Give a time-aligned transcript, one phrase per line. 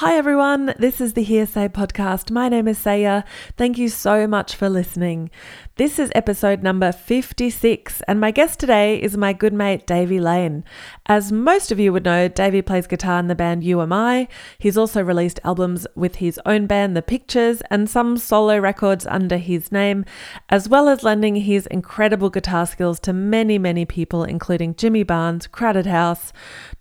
[0.00, 0.72] Hi, everyone.
[0.78, 2.30] This is the Hearsay Podcast.
[2.30, 3.22] My name is Saya.
[3.58, 5.28] Thank you so much for listening.
[5.76, 10.64] This is episode number 56, and my guest today is my good mate, Davey Lane.
[11.04, 14.26] As most of you would know, Davey plays guitar in the band You Am I.
[14.58, 19.36] He's also released albums with his own band, The Pictures, and some solo records under
[19.36, 20.06] his name,
[20.48, 25.46] as well as lending his incredible guitar skills to many, many people, including Jimmy Barnes,
[25.46, 26.32] Crowded House,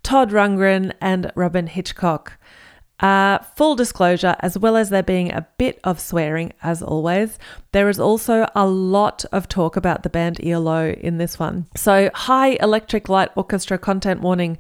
[0.03, 2.38] Todd Rundgren, and Robyn Hitchcock.
[2.99, 7.39] Uh, full disclosure, as well as there being a bit of swearing, as always,
[7.71, 11.65] there is also a lot of talk about the band ELO in this one.
[11.75, 14.57] So, high electric light orchestra content warning.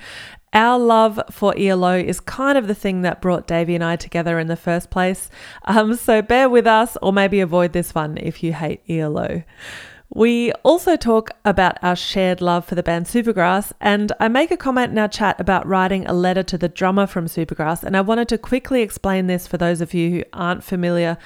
[0.53, 4.39] Our love for ELO is kind of the thing that brought Davey and I together
[4.39, 5.29] in the first place.
[5.65, 9.43] Um, so, bear with us or maybe avoid this one if you hate ELO.
[10.11, 14.57] We also talk about our shared love for the band Supergrass, and I make a
[14.57, 18.01] comment in our chat about writing a letter to the drummer from Supergrass, and I
[18.01, 21.19] wanted to quickly explain this for those of you who aren't familiar.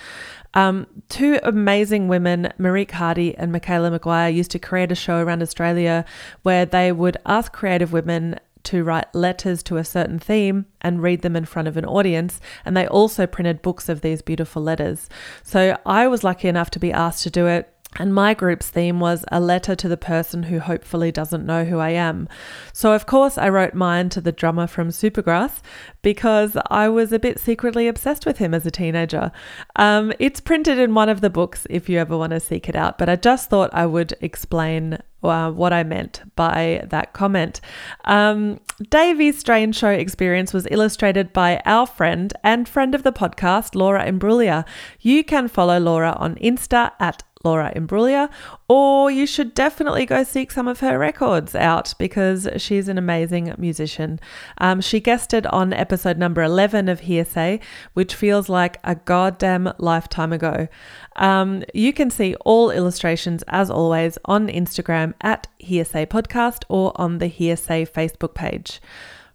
[0.54, 5.42] Um, two amazing women, Marieke Hardy and Michaela McGuire, used to create a show around
[5.42, 6.04] Australia
[6.42, 11.22] where they would ask creative women to write letters to a certain theme and read
[11.22, 12.40] them in front of an audience.
[12.64, 15.10] And they also printed books of these beautiful letters.
[15.42, 19.00] So I was lucky enough to be asked to do it and my group's theme
[19.00, 22.28] was a letter to the person who hopefully doesn't know who I am.
[22.72, 25.62] So, of course, I wrote mine to the drummer from Supergrass
[26.02, 29.32] because I was a bit secretly obsessed with him as a teenager.
[29.76, 32.76] Um, it's printed in one of the books if you ever want to seek it
[32.76, 37.62] out, but I just thought I would explain uh, what I meant by that comment.
[38.06, 43.76] Um, Davey's Strange Show experience was illustrated by our friend and friend of the podcast,
[43.76, 44.66] Laura Imbruglia.
[45.00, 48.30] You can follow Laura on Insta at Laura Imbruglia,
[48.70, 53.54] or you should definitely go seek some of her records out because she's an amazing
[53.58, 54.20] musician.
[54.60, 57.60] Um, she guested on episode number 11 of Hearsay,
[57.94, 60.70] which feels like a goddamn lifetime ago.
[61.18, 67.18] Um, you can see all illustrations, as always, on Instagram at Hearsay Podcast or on
[67.18, 68.80] the Hearsay Facebook page.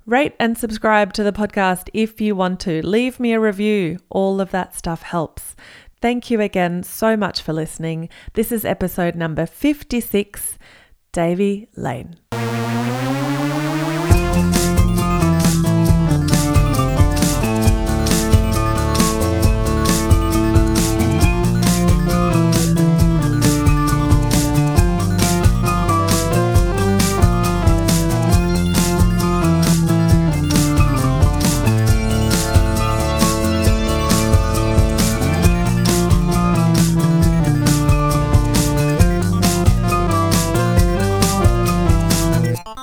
[0.06, 2.80] Rate and subscribe to the podcast if you want to.
[2.80, 3.98] Leave me a review.
[4.08, 5.54] All of that stuff helps.
[6.00, 8.08] Thank you again so much for listening.
[8.34, 10.58] This is episode number 56
[11.12, 12.16] Davey Lane.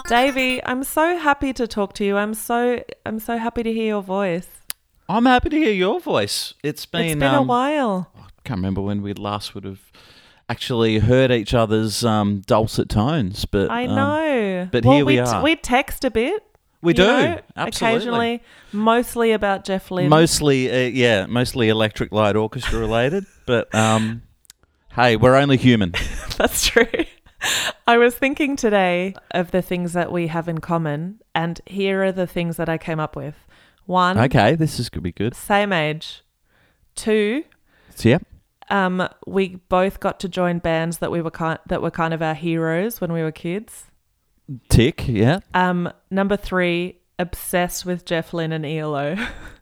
[0.07, 2.15] Davey, I'm so happy to talk to you.
[2.15, 4.47] I'm so I'm so happy to hear your voice.
[5.09, 6.53] I'm happy to hear your voice.
[6.61, 8.11] It's been, it's been um, a while.
[8.15, 9.79] I can't remember when we last would have
[10.47, 14.69] actually heard each other's um, dulcet tones, but I um, know.
[14.71, 15.41] but well, here we t- are.
[15.43, 16.43] we text a bit.
[16.83, 17.95] we do know, absolutely.
[17.97, 20.09] Occasionally, mostly about Jeff Lynne.
[20.09, 24.21] Mostly, uh, yeah, mostly electric light orchestra related, but um,
[24.93, 25.93] hey, we're only human.
[26.37, 26.85] That's true.
[27.87, 32.11] I was thinking today of the things that we have in common, and here are
[32.11, 33.35] the things that I came up with.
[33.85, 35.35] One, Okay, this is gonna be good.
[35.35, 36.23] same age.
[36.95, 37.43] Two,
[37.95, 38.17] So, yeah,
[38.69, 42.21] um, we both got to join bands that we were kind that were kind of
[42.21, 43.85] our heroes when we were kids.
[44.69, 45.07] tick.
[45.07, 49.15] Yeah, Um, number three, obsessed with Jeff Lynne and ELO.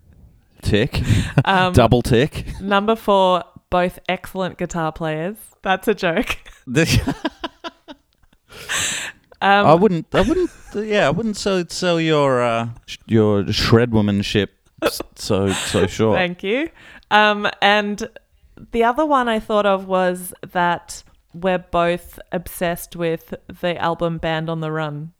[0.61, 1.01] tick.
[1.43, 2.45] Um, Double tick.
[2.61, 5.35] number four, both excellent guitar players.
[5.63, 6.37] That's a joke.
[9.41, 10.07] Um, I wouldn't.
[10.13, 10.49] I wouldn't.
[10.73, 14.47] Yeah, I wouldn't sell sell your uh, sh- your shred womanship
[15.15, 16.17] so so short.
[16.17, 16.69] Thank you.
[17.11, 18.09] Um, and
[18.71, 21.03] the other one I thought of was that
[21.33, 25.11] we're both obsessed with the album Band on the Run,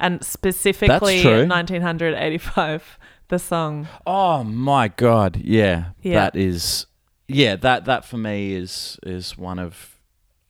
[0.00, 1.46] and specifically true.
[1.46, 2.98] 1985,
[3.28, 3.86] the song.
[4.06, 5.36] Oh my god!
[5.36, 6.14] Yeah, Yeah.
[6.14, 6.86] that is.
[7.28, 9.94] Yeah, that that for me is is one of.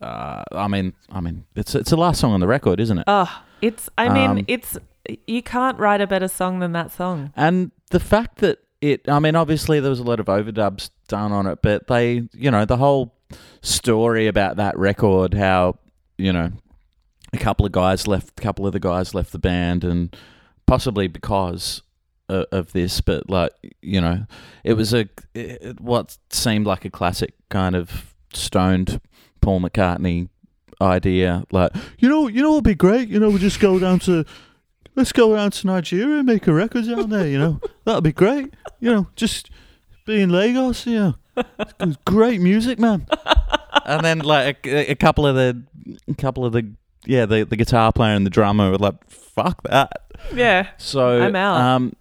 [0.01, 3.05] Uh, I mean, I mean, it's it's the last song on the record, isn't it?
[3.07, 3.89] Oh, it's.
[3.99, 4.79] I mean, Um, it's.
[5.27, 7.33] You can't write a better song than that song.
[7.35, 11.33] And the fact that it, I mean, obviously there was a lot of overdubs done
[11.33, 13.15] on it, but they, you know, the whole
[13.63, 15.79] story about that record, how,
[16.19, 16.51] you know,
[17.33, 20.15] a couple of guys left, a couple of the guys left the band, and
[20.67, 21.83] possibly because
[22.29, 24.27] of, of this, but like, you know,
[24.63, 29.01] it was a, it, what seemed like a classic kind of stoned
[29.41, 30.29] Paul McCartney
[30.81, 31.45] idea.
[31.51, 33.09] Like, you know, you know, it'd be great.
[33.09, 34.25] You know, we just go down to
[34.99, 37.27] let's go down to Nigeria and make a record down there.
[37.27, 38.55] You know, that'd be great.
[38.81, 39.51] You know, just
[40.07, 40.87] be in Lagos.
[40.87, 43.07] You know, great music, man.
[43.85, 45.63] and then like a, a couple of the,
[46.09, 46.71] a couple of the,
[47.07, 50.69] yeah, the the guitar player and the drummer were like, "Fuck that." Yeah.
[50.79, 51.61] So I'm out.
[51.61, 51.97] Um,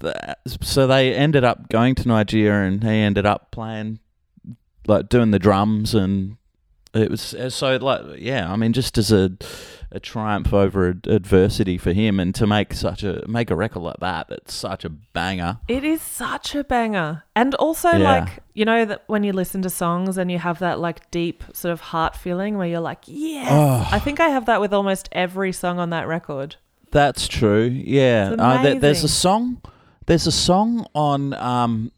[0.00, 0.14] th-
[0.62, 3.98] so they ended up going to Nigeria, and he ended up playing,
[4.86, 6.36] like doing the drums, and
[6.94, 8.50] it was uh, so like yeah.
[8.52, 9.30] I mean, just as a
[9.92, 13.80] a triumph over ad- adversity for him, and to make such a make a record
[13.80, 15.58] like that, it's such a banger.
[15.68, 17.24] It is such a banger.
[17.34, 17.98] And also, Yeah.
[18.20, 21.42] like, you know, that when you listen to songs and you have that, like, deep
[21.52, 23.88] sort of heart feeling where you're like, yeah Oh.
[23.90, 26.54] I think I have that with almost every song on that record.
[26.92, 27.64] That's true.
[27.64, 28.34] Yeah.
[28.38, 29.60] Uh, there- there's a song.
[30.06, 31.90] There's a song on um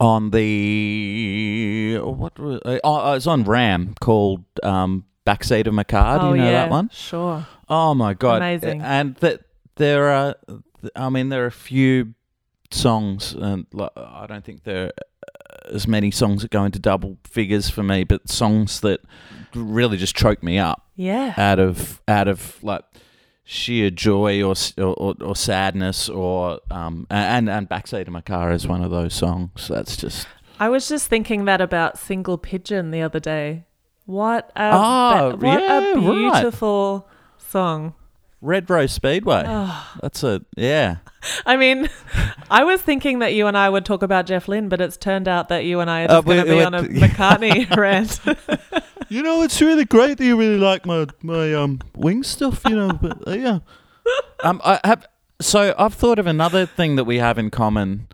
[0.00, 6.18] on the what was, uh, oh, it's on Ram called um Backseat of my car.
[6.18, 6.52] Do oh, you know yeah.
[6.52, 6.90] that one?
[6.90, 7.46] Sure.
[7.68, 8.36] Oh my god.
[8.36, 8.82] Amazing.
[8.82, 9.42] And that
[9.76, 10.36] there are
[10.94, 12.14] I mean there are a few
[12.70, 14.92] songs and like, I don't think there are
[15.72, 19.00] as many songs that go into double figures for me, but songs that
[19.54, 21.32] really just choke me up Yeah.
[21.38, 22.84] out of out of like
[23.44, 28.66] sheer joy or or, or, sadness or um and and backseat of my car is
[28.66, 30.26] one of those songs that's just
[30.58, 33.64] I was just thinking that about Single Pigeon the other day.
[34.06, 36.32] What a, Oh, what yeah, a right.
[36.40, 37.08] beautiful
[37.38, 37.94] song.
[38.40, 39.90] Red Rose Speedway Oh.
[40.02, 40.96] that's a yeah
[41.46, 41.88] I mean,
[42.50, 45.26] I was thinking that you and I would talk about Jeff Lynne, but it's turned
[45.26, 48.20] out that you and I are Uh, going to be on a McCartney rant.
[49.08, 52.76] you know it's really great that you really like my my um wing stuff you
[52.76, 53.58] know but uh, yeah
[54.44, 55.06] um I have
[55.40, 58.08] so I've thought of another thing that we have in common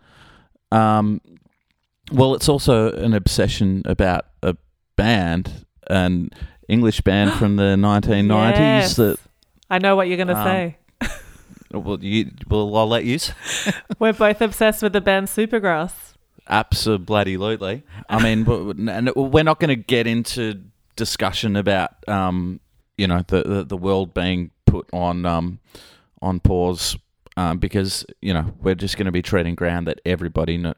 [0.71, 1.21] um
[2.11, 4.55] well it's also an obsession about a
[4.95, 6.29] band an
[6.67, 8.95] English band from the 1990s Yes.
[8.95, 9.17] that
[9.69, 10.77] I know what you're going to Um, say.
[11.73, 13.17] Well, you, well, I'll let you.
[13.99, 15.93] We're both obsessed with the band Supergrass.
[16.49, 17.83] Absolutely.
[18.09, 18.45] I mean,
[18.89, 20.61] and we're not going to get into
[20.95, 22.59] discussion about, um,
[22.97, 25.59] you know, the, the the world being put on um,
[26.21, 26.97] on pause
[27.37, 30.73] um, because you know we're just going to be treading ground that everybody kno-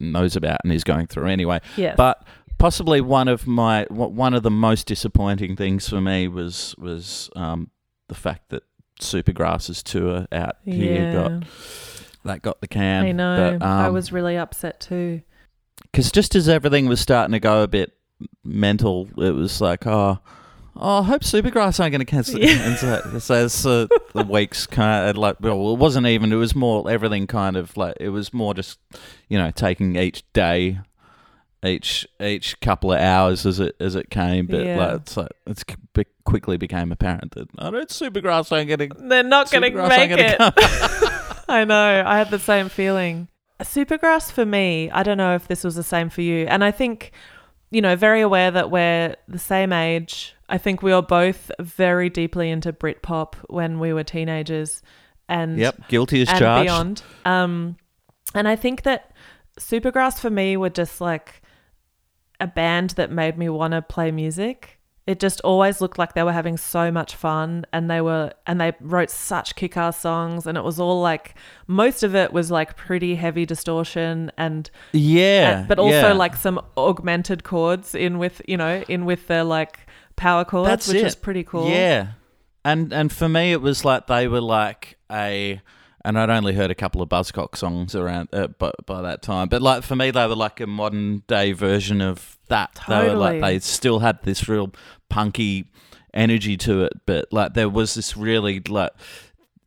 [0.00, 1.60] knows about and is going through anyway.
[1.76, 1.94] Yes.
[1.96, 2.24] But
[2.58, 7.70] possibly one of my one of the most disappointing things for me was was um,
[8.08, 8.62] the fact that
[9.00, 11.48] Supergrass's tour out here got
[12.24, 13.04] that got the can.
[13.04, 13.58] I know.
[13.58, 15.22] But, I um, was really upset too.
[15.82, 17.92] because just as everything was starting to go a bit
[18.42, 20.18] mental, it was like, oh,
[20.76, 22.40] oh I hope Supergrass aren't going to cancel.
[22.40, 22.60] Yeah.
[22.62, 26.32] And so, so as uh, the weeks kind of like, well, it wasn't even.
[26.32, 28.78] It was more everything kind of like it was more just,
[29.28, 30.80] you know, taking each day.
[31.64, 34.76] Each each couple of hours as it as it came, but Yeah.
[34.76, 35.64] like it's like it's
[36.24, 40.36] quickly became apparent that I don't Supergrass ain't getting They're not going to make it.
[41.48, 42.02] I know.
[42.04, 43.28] I had the same feeling.
[43.60, 46.46] Supergrass for me, I don't know if this was the same for you.
[46.46, 47.12] And I think,
[47.70, 50.34] you know, very aware that we're the same age.
[50.48, 54.82] I think we were both very deeply into Britpop when we were teenagers
[55.28, 56.64] and Yep, guilty as and charged.
[56.66, 57.02] beyond.
[57.24, 57.76] Um,
[58.34, 59.10] and I think that
[59.58, 61.42] Supergrass for me were just like
[62.40, 64.78] a band that made me want to play music.
[65.06, 68.58] It just always looked like they were having so much fun and they were and
[68.58, 71.34] they wrote such kick-ass songs and it was all like
[71.66, 76.12] most of it was like pretty heavy distortion and Yeah, and- but also yeah.
[76.14, 79.78] like some augmented chords in with you know in with their like
[80.16, 81.04] power chords That's which it.
[81.04, 81.68] was pretty cool.
[81.68, 82.12] Yeah,
[82.64, 85.60] and and for me, it was like they were like a,
[86.02, 89.48] and I'd only heard a couple of Buzzcock songs around uh, by, by that time,
[89.48, 92.80] but like for me, they were like a modern day version of that.
[92.88, 94.72] They were like they still had this real
[95.08, 95.70] punky
[96.12, 98.92] energy to it, but like there was this really like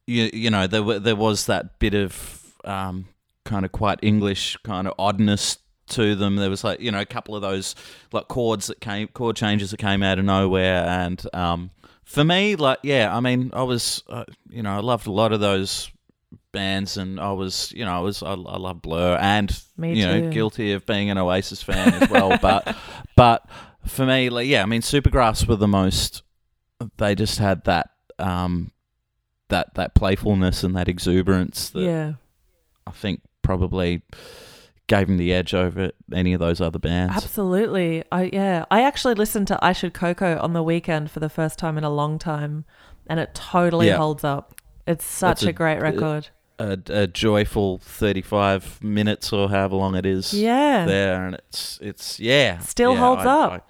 [0.06, 3.08] you you know there were, there was that bit of um
[3.46, 5.58] kind of quite English kind of oddness
[5.90, 6.36] to them.
[6.36, 7.76] There was like you know a couple of those
[8.12, 11.72] like chords that came chord changes that came out of nowhere, and um,
[12.04, 15.34] for me, like yeah, I mean, I was uh, you know I loved a lot
[15.34, 15.90] of those
[16.58, 20.06] bands, and I was you know I was I, I love Blur, and Me you
[20.06, 22.76] know guilty of being an Oasis fan as well, but
[23.16, 23.48] but
[23.86, 26.24] for me, like yeah, I mean, Supergrass were the most.
[26.98, 28.72] They just had that um,
[29.50, 32.14] that that playfulness and that exuberance that yeah.
[32.86, 34.02] I think probably
[34.88, 37.16] gave him the edge over any of those other bands.
[37.16, 38.04] Absolutely.
[38.12, 38.66] I yeah.
[38.72, 41.84] I actually listened to I Should Coco on the weekend for the first time in
[41.84, 42.66] a long time
[43.08, 43.98] and it totally Yeah.
[43.98, 44.62] holds up.
[44.86, 46.30] It's such a, a- great record.
[46.60, 50.34] A, a joyful thirty-five minutes or however long it is.
[50.34, 50.86] yeah.
[50.86, 52.58] There and it's it's yeah.
[52.60, 53.70] Still yeah, holds I- up.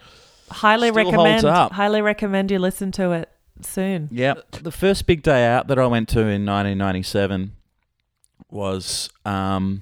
[0.49, 1.71] highly still holds recommend up.
[1.73, 3.29] highly recommend you listen to it.
[3.61, 4.07] soon.
[4.11, 4.35] Yeah.
[4.51, 7.51] The first big day out that I went to in 1997
[8.49, 9.81] was um,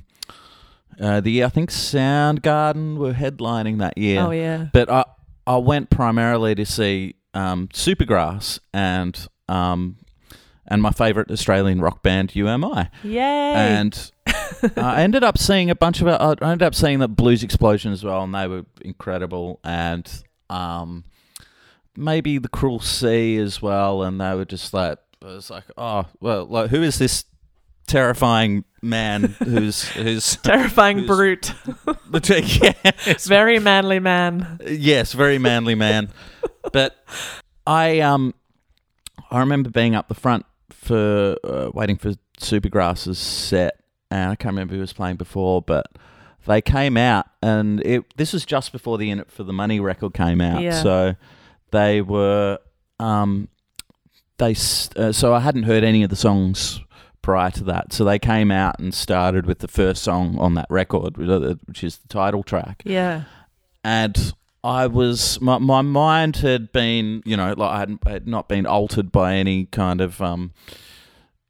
[0.99, 4.21] uh, the I think Soundgarden were headlining that year.
[4.21, 4.67] Oh yeah.
[4.73, 5.03] But I
[5.45, 9.97] I went primarily to see um, Supergrass and um,
[10.67, 12.89] and my favourite Australian rock band You Am I.
[13.03, 13.19] Yay.
[13.53, 14.11] And
[14.77, 18.03] I ended up seeing a bunch of I ended up seeing the Blues Explosion as
[18.03, 19.59] well, and they were incredible.
[19.63, 20.09] And
[20.49, 21.03] um,
[21.95, 26.05] maybe the Cruel Sea as well, and they were just like it was like oh
[26.19, 27.25] well like who is this
[27.87, 31.53] terrifying man who's who's Terrifying who's- brute.
[32.29, 34.59] yes, Very manly man.
[34.67, 36.09] yes, very manly man.
[36.73, 36.95] but
[37.67, 38.33] I um
[39.31, 43.79] I remember being up the front for uh, waiting for Supergrass's set,
[44.11, 45.87] and I can't remember who was playing before, but
[46.45, 49.79] they came out, and it this was just before the In It for the Money
[49.79, 50.81] record came out, Yeah.
[50.81, 51.15] so
[51.71, 52.59] they were
[52.99, 53.47] um
[54.37, 54.51] they
[54.95, 56.81] uh, so I hadn't heard any of the songs
[57.21, 60.67] prior to that, so they came out and started with the first song on that
[60.69, 63.23] record, which is the title track Yeah.
[63.83, 64.33] and
[64.65, 68.65] I was my my mind had been you know like I had, had not been
[68.65, 70.53] altered by any kind of um,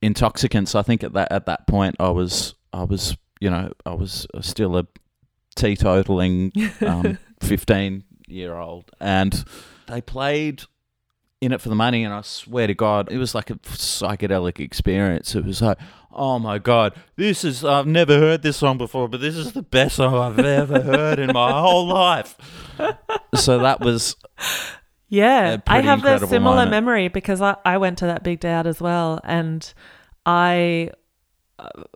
[0.02, 0.76] intoxicants.
[0.76, 4.28] I think at that at that point I was I was you know I was
[4.42, 4.86] still a
[5.56, 6.52] teetotaling
[6.86, 9.46] um, fifteen year old, and
[9.88, 10.64] they played
[11.42, 14.60] in it for the money, and I swear to God, it was like a psychedelic
[14.60, 15.36] experience.
[15.36, 15.78] It was like,
[16.12, 19.62] oh my God, this is I've never heard this song before, but this is the
[19.62, 22.36] best song I've ever heard in my whole life.
[23.36, 24.16] So that was
[25.10, 26.72] Yeah, I have a similar moment.
[26.72, 29.72] memory because I, I went to that big day out as well, and
[30.26, 30.92] I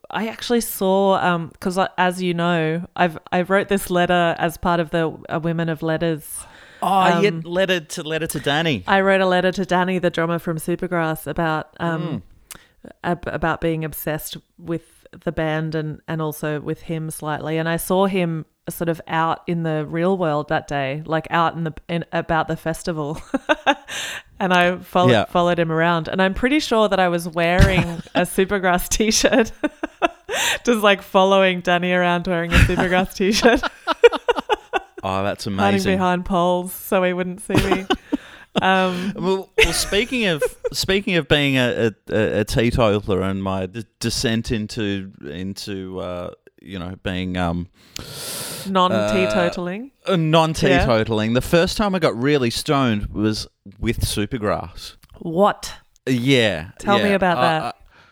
[0.10, 4.92] I actually saw because as you know, I've I wrote this letter as part of
[4.92, 6.46] the uh, Women of Letters.
[6.82, 8.84] Oh, Um, letter to letter to Danny.
[8.88, 11.86] I wrote a letter to Danny, the drummer from Supergrass, about Mm.
[11.86, 12.24] um
[13.04, 17.78] ab- about being obsessed with the band and and also with him slightly, and I
[17.78, 21.74] saw him sort of out in the real world that day, like out in the
[21.88, 23.20] in about the festival.
[24.40, 25.26] and I followed Yeah.
[25.26, 27.84] followed him around, and I'm pretty sure that I was wearing
[28.14, 29.52] a Supergrass t-shirt,
[30.64, 33.62] just like following Danny around wearing a Supergrass t-shirt,
[35.04, 35.92] Oh, that's amazing.
[35.92, 37.86] hiding behind poles so he wouldn't see me.
[38.64, 40.42] Um, Well, well, speaking of
[40.74, 46.80] speaking of being a, a, a teetotaler and my d- descent into into uh, you
[46.80, 47.68] know being um,
[48.68, 49.92] non-teetotaling.
[50.08, 53.48] uh, non-teetotaling, the first time I got really stoned was
[53.80, 54.96] with Supergrass.
[55.20, 55.76] what?
[56.08, 56.72] Yeah.
[56.80, 57.64] Tell me about Uh, that.
[57.64, 57.72] uh,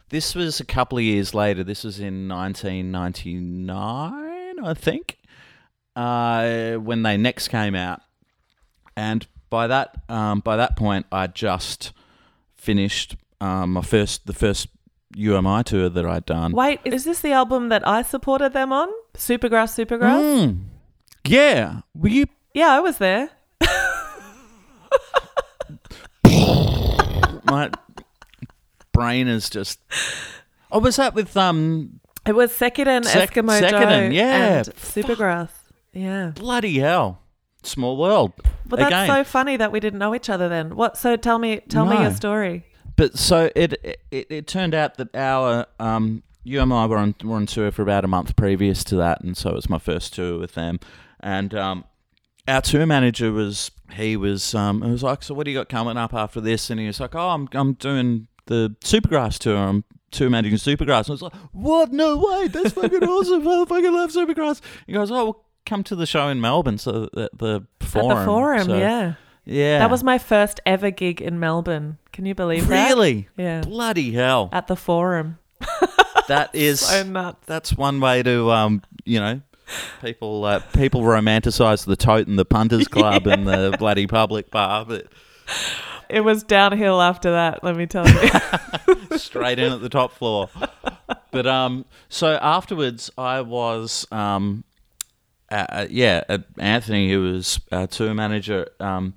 [0.10, 1.64] this was a couple of years later.
[1.64, 5.17] This was in 1999, I think,
[5.98, 8.02] uh, when they next came out.
[8.96, 11.92] And by that um, by that point, I just
[12.56, 14.70] finished um, my first the first
[15.16, 16.54] You Am I tour that I'd done.
[16.54, 18.88] Wait, is this the album that I supported them on?
[19.16, 20.22] Supergrass, Supergrass?
[20.22, 20.60] Mm.
[21.26, 21.82] Yeah.
[21.96, 22.26] Were you?
[22.54, 23.30] Yeah, I was there.
[27.44, 27.72] My
[28.94, 29.80] brain is just.
[30.72, 32.00] Oh, was that with um?
[32.26, 34.58] It was Sekiden, Sek- Eskimo Joe, Sekiden, yeah.
[34.58, 35.50] and Supergrass.
[35.98, 36.32] Yeah.
[36.36, 37.22] Bloody hell!
[37.64, 38.34] Small world.
[38.70, 39.08] Well, that's Again.
[39.08, 40.76] so funny that we didn't know each other then.
[40.76, 40.98] What?
[40.98, 42.02] So tell me, tell me No.
[42.04, 42.66] your story.
[42.96, 43.74] But so it
[44.12, 47.72] it, it turned out that our um, you and I were on were on tour
[47.72, 50.54] for about a month previous to that, and so it was my first tour with
[50.54, 50.80] them.
[51.20, 51.84] And um,
[52.48, 55.98] our tour manager was he was um, was like, so what do you got coming
[55.98, 56.70] up after this?
[56.70, 59.58] And he was like, oh, I'm I'm doing the Supergrass tour.
[59.58, 61.02] I'm tour managing Supergrass.
[61.02, 61.92] And I was like, what?
[61.92, 62.48] No way!
[62.48, 63.48] That's fucking awesome!
[63.48, 64.62] I fucking love Supergrass.
[64.88, 66.78] He goes, oh, well, come to the show in Melbourne.
[66.80, 68.12] So the, the forum.
[68.12, 69.14] At the forum, So, yeah.
[69.46, 69.80] yeah.
[69.80, 71.98] That was my first ever gig in Melbourne.
[72.12, 72.90] Can you believe that?
[72.90, 73.62] really Yeah.
[73.62, 74.50] bloody hell.
[74.52, 75.38] At the forum.
[76.28, 77.46] That is So nuts.
[77.46, 79.40] that's one way to um you know
[80.02, 84.84] people uh, people romanticize the tote and the punters club and the bloody public bar
[84.84, 85.08] but
[86.10, 89.18] It was downhill after that, let me tell you.
[89.18, 90.50] straight in at the top floor
[91.32, 94.64] but um so afterwards i was um
[95.52, 99.14] uh, uh, yeah uh, anthony who was our tour manager um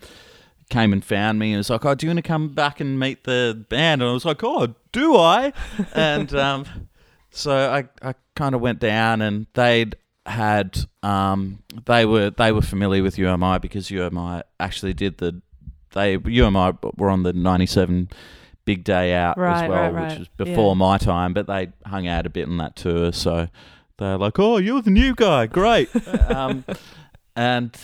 [0.69, 2.99] came and found me and was like oh do you want to come back and
[3.01, 5.53] meet the band and i was like oh do i
[5.95, 6.65] and um
[7.31, 9.97] so i i kind of went down and they'd
[10.27, 14.45] had um they were they were familiar with You Am I because You Am I
[14.61, 15.41] actually did the
[15.93, 18.11] they You Am I were on the 97
[18.67, 20.11] big day out Right, as well right, right.
[20.11, 20.79] which was before Yeah.
[20.79, 23.49] my time but they hung out a bit on that tour so
[24.01, 25.89] they're like oh you're the new guy great
[26.29, 26.65] um
[27.37, 27.77] and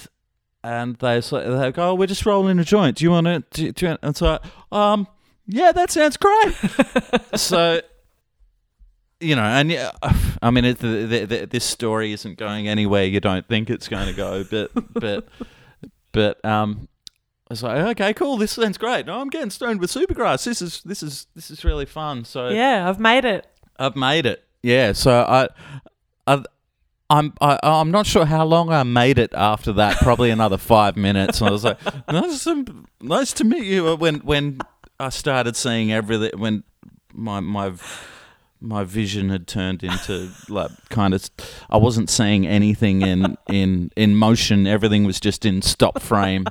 [0.67, 2.97] and they so they go, oh, we're just rolling a joint.
[2.97, 3.45] Do you want to?
[3.51, 4.41] Do, do you, and so,
[4.73, 5.07] um,
[5.47, 6.55] yeah, that sounds great.
[7.37, 7.81] so,
[9.21, 9.93] you know, and yeah,
[10.43, 13.89] I mean, it, the, the, the, this story isn't going anywhere you don't think it's
[13.89, 15.29] going to go, but but
[16.13, 16.89] but um.
[17.49, 18.37] I was like, okay, cool.
[18.39, 19.07] This sounds great.
[19.07, 20.45] No, I'm getting stoned with supergrass.
[20.45, 22.25] This is this is this is really fun.
[22.25, 23.47] So Yeah, I've made it.
[23.79, 24.43] I've made it.
[24.65, 24.91] Yeah.
[24.91, 25.47] So I,
[27.09, 29.99] I'm I, I'm not sure how long I made it after that.
[29.99, 31.41] Probably another five minutes.
[31.41, 31.79] And I was like,
[32.11, 33.89] nice to, nice to meet you.
[33.89, 34.59] Uh, when when
[34.99, 36.65] I started seeing everything, when
[37.13, 37.73] my my
[38.61, 41.31] my vision had turned into like kind of
[41.71, 44.67] I wasn't seeing anything in in in motion.
[44.67, 46.47] Everything was just in stop frame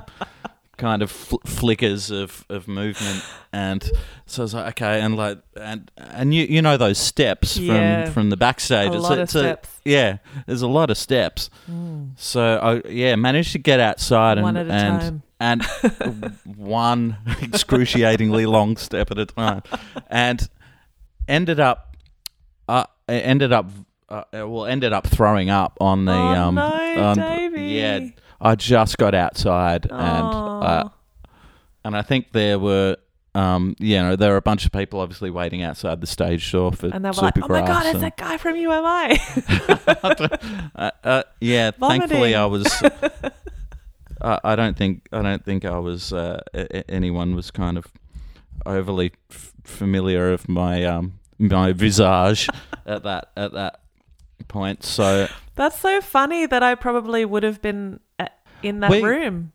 [0.76, 3.90] kind of fl- flickers of, of movement and
[4.26, 8.04] so I was like okay and like and and you you know those steps Yeah.
[8.04, 9.68] from from the backstage A It's lot of a- steps.
[9.84, 11.48] yeah there's a lot of steps
[12.16, 15.22] so I yeah managed to get outside and One at a and time.
[15.40, 19.62] and one excruciatingly long step at a time
[20.08, 20.48] and
[21.28, 21.96] ended up
[22.68, 23.70] uh ended up
[24.08, 27.62] uh, well ended up throwing up on the Oh, um no, Davey.
[27.62, 28.00] yeah
[28.40, 30.88] I just got outside and uh,
[31.84, 32.96] and I think there were
[33.34, 36.72] um you know there were a bunch of people obviously waiting outside the stage door
[36.72, 40.68] for and they were like, "Oh my god, it's that guy from You Am I."
[40.76, 42.66] uh, uh, yeah, thankfully I was.
[44.22, 46.12] I I don't think I don't think I was.
[46.12, 47.86] Uh, a- a- anyone was kind of
[48.64, 52.48] overly f- familiar of my um my visage
[52.86, 53.80] at that at that
[54.48, 54.82] point.
[54.82, 58.00] So That's so funny that I probably would have been
[58.66, 59.52] in that We- room.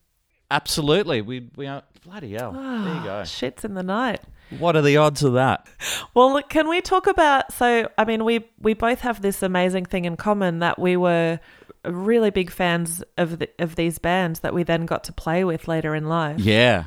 [0.50, 2.51] absolutely, we we are bloody hell.
[2.53, 2.62] there
[2.96, 3.22] you go.
[3.24, 4.22] Shits in the night.
[4.60, 5.65] What are the odds of that?
[6.13, 7.53] Well, look, can we talk about?
[7.53, 11.39] So, I mean, we we both have this amazing thing in common that we were
[11.86, 15.68] really big fans of the, of these bands that we then got to play with
[15.68, 16.39] later in life.
[16.39, 16.84] Yeah.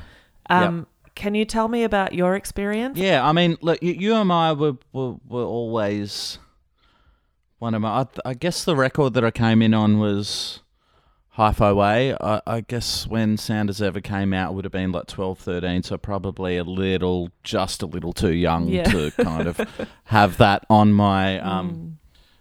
[0.49, 2.99] Um, Can you tell me about your experience?
[2.99, 6.37] Yeah, I mean, look, you, you and I were, were were always
[7.57, 8.01] one of my.
[8.01, 10.61] I, I guess the record that I came in on was
[11.35, 12.15] Hi-Fi Way.
[12.19, 15.83] I, I guess when Sound As Ever came out would have been like 12, 13,
[15.83, 18.83] so probably a little, just a little too young Yeah.
[18.85, 19.59] to kind of
[20.05, 21.93] have that on my um Mm.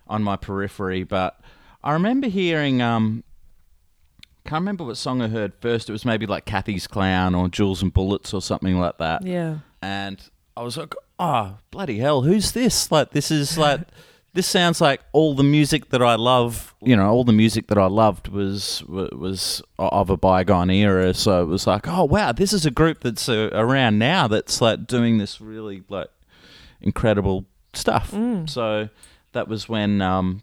[0.06, 1.02] on my periphery.
[1.02, 1.40] But
[1.82, 3.24] I remember hearing um.
[4.46, 5.88] Can't remember what song I heard first.
[5.88, 9.58] It was maybe like Cathy's Clown or Jewels and Bullets or something like that Yeah.
[9.80, 10.20] and
[10.56, 12.92] I was like, "Oh, bloody hell, who's this?
[12.92, 13.80] Like, this is like,
[14.34, 16.74] this sounds like all the music that I love.
[16.82, 21.14] You know, all the music that I loved was was of a bygone era.
[21.14, 24.60] So it was like, oh wow, this is a group that's uh, around now that's
[24.60, 26.08] like doing this really like
[26.80, 28.10] incredible stuff.
[28.12, 28.48] Mm.
[28.48, 28.88] So
[29.32, 30.42] that was when um,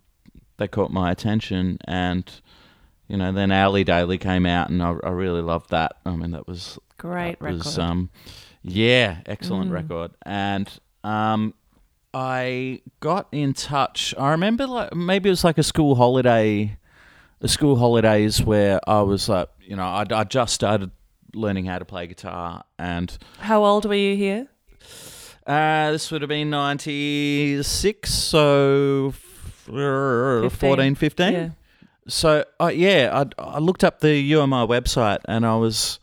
[0.58, 2.30] they caught my attention and.
[3.08, 5.97] You know, then Hourly Daily came out, and I, I really loved that.
[6.06, 7.65] I mean, that was Great that record.
[7.65, 8.10] was, um,
[8.63, 9.73] yeah, excellent Mm.
[9.73, 10.12] record.
[10.25, 10.69] And
[11.04, 11.54] um,
[12.13, 14.13] I got in touch.
[14.17, 16.78] I remember like maybe it was like a school holiday,
[17.41, 20.91] a school holidays where I was like, you know, I, I just started
[21.34, 24.47] learning how to play guitar, and How old were you here?
[25.47, 29.69] uh, this would have been ninety six, so f-
[30.52, 31.50] 14, 15 Yeah.
[32.08, 36.00] so uh, yeah, I, I looked up the You Am I website and I was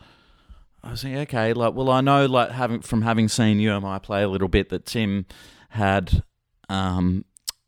[0.83, 3.85] I was thinking, okay, like well I know like having from having seen You Am
[3.85, 5.27] I play a little bit that Tim
[5.69, 6.23] had
[6.69, 7.25] um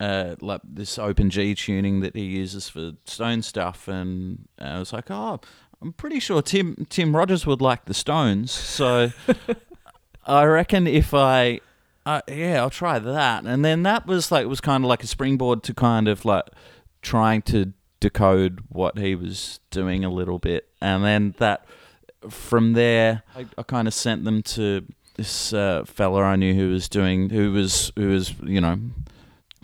[0.00, 4.92] uh, like this open G tuning that he uses for Stone stuff, and I was
[4.92, 5.40] like, oh,
[5.80, 9.12] I'm pretty sure Tim Tim Rogers would like the Stones, so
[10.26, 11.60] I reckon if I,
[12.06, 15.02] uh, yeah, I'll try that, and then that was like it was kind of like
[15.02, 16.44] a springboard to kind of like
[17.02, 21.64] trying to decode what he was doing a little bit, and then that
[22.28, 24.84] from there I, I kind of sent them to
[25.16, 28.78] this uh, fella I knew who was doing who was who was you know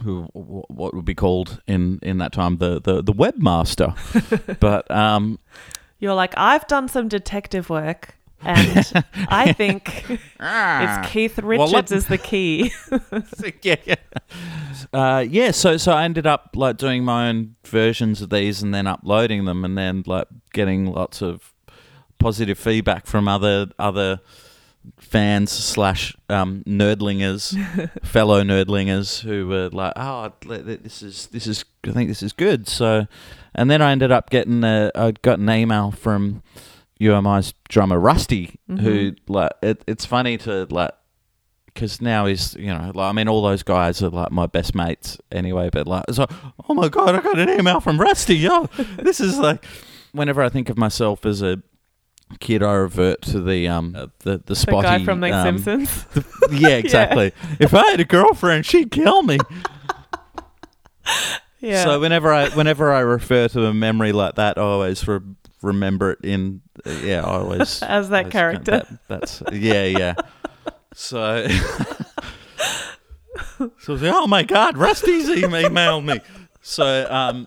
[0.04, 3.94] who what would be called in in that time the the, the webmaster.
[4.60, 5.38] But um
[5.98, 8.16] You're like, I've done some detective work.
[8.42, 10.06] And I think
[10.40, 12.72] it's Keith Richards let- is the key.
[13.62, 13.94] yeah, yeah.
[14.92, 18.74] Uh, yeah, so so I ended up like doing my own versions of these and
[18.74, 21.52] then uploading them and then like getting lots of
[22.18, 24.20] positive feedback from other other
[24.98, 27.54] fans slash um, nerdlingers,
[28.04, 32.68] fellow nerdlingers who were like, "Oh, this is this is I think this is good."
[32.68, 33.06] So,
[33.54, 36.42] and then I ended up getting a I got an email from
[37.00, 40.92] You Am I's drummer Rusty, who like it, it's funny to like
[41.64, 44.74] because now he's you know like I mean all those guys are like my best
[44.74, 45.70] mates anyway.
[45.72, 46.30] But like it's like
[46.68, 48.36] oh my god, I got an email from Rusty.
[48.36, 48.66] Yo,
[48.98, 49.64] this is like
[50.12, 51.62] whenever I think of myself as a
[52.38, 55.58] kid, I revert to the um uh, the the the spotty guy from The um,
[55.58, 56.04] Simpsons.
[56.52, 57.32] yeah, exactly.
[57.58, 59.38] If I had a girlfriend, she'd kill me.
[61.60, 61.84] Yeah.
[61.84, 65.20] So whenever I whenever I refer to a memory like that, I always re-
[65.62, 67.20] remember it in uh, yeah.
[67.24, 68.70] I always As that always- character.
[68.70, 70.14] that- that's yeah, yeah.
[70.94, 71.46] So.
[73.58, 76.20] So I was like, oh my god, Rusty's emailed me.
[76.62, 77.46] So um,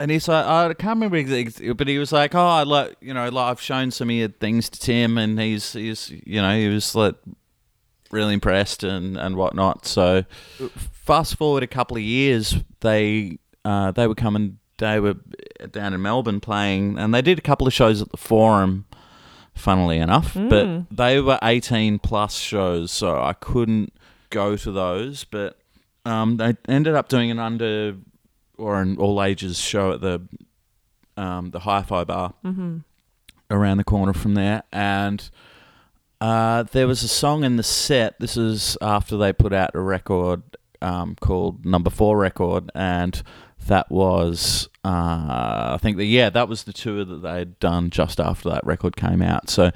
[0.00, 3.14] and he's like, I can't remember exactly, but he was like, oh, I like, you
[3.14, 6.56] know, like I've shown some of your things to Tim, and he's, he's, you know,
[6.56, 7.14] he was like
[8.10, 9.86] really impressed and and whatnot.
[9.86, 10.24] So
[10.76, 15.14] fast forward a couple of years, they uh, they were coming, they were
[15.72, 18.84] down in Melbourne playing, and they did a couple of shows at the Forum.
[19.54, 23.92] Funnily enough, but they were eighteen plus shows, so I couldn't
[24.30, 25.24] go to those.
[25.24, 25.58] But
[26.06, 27.96] um, they ended up doing an under
[28.56, 30.22] or an all ages show at the
[31.16, 32.32] um, the Hi-Fi Bar
[33.50, 35.28] around the corner from there, and
[36.20, 38.18] uh, there was a song in the set.
[38.20, 40.42] This is after they put out a record
[40.80, 43.20] um, called Number Four Record, and
[43.66, 48.20] that was uh, I think yeah that was the tour that they had done just
[48.20, 49.50] after that record came out.
[49.50, 49.70] So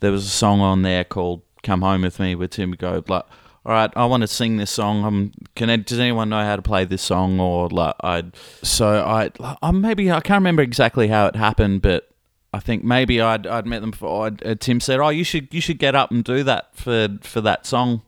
[0.00, 3.24] there was a song on there called "Come Home with Me" where Tim go like.
[3.62, 5.04] All right, I want to sing this song.
[5.04, 7.38] Um, can does anyone know how to play this song?
[7.38, 8.24] Or like, I
[8.62, 12.10] so I, I maybe I can't remember exactly how it happened, but
[12.52, 14.30] I think maybe I'd I'd met them before.
[14.44, 17.40] Uh, Tim said, "Oh, you should you should get up and do that for for
[17.42, 18.02] that song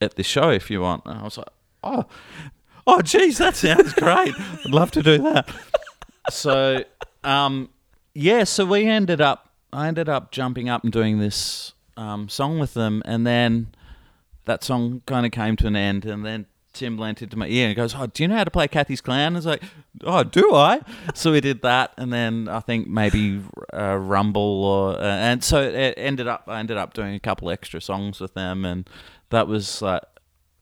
[0.00, 1.48] at the show if you want." And I was like,
[1.82, 2.04] "Oh,
[2.88, 4.34] oh, geez, that sounds great.
[4.64, 5.48] I'd love to do that."
[6.30, 6.84] So,
[7.22, 7.68] um,
[8.14, 12.58] yeah, so we ended up I ended up jumping up and doing this um, song
[12.58, 13.68] with them, and then
[14.46, 16.46] that song kind of came to an end, and then.
[16.74, 19.00] Tim lent into my ear and goes, "Oh, do you know how to play Cathy's
[19.00, 19.64] Clown?" I was like,
[20.04, 20.80] "Oh, do I?"
[21.12, 23.40] So we did that, and then I think maybe
[23.74, 26.44] uh, Rumble, or uh, and so it ended up.
[26.46, 28.88] I ended up doing a couple extra songs with them, and
[29.30, 30.02] that was like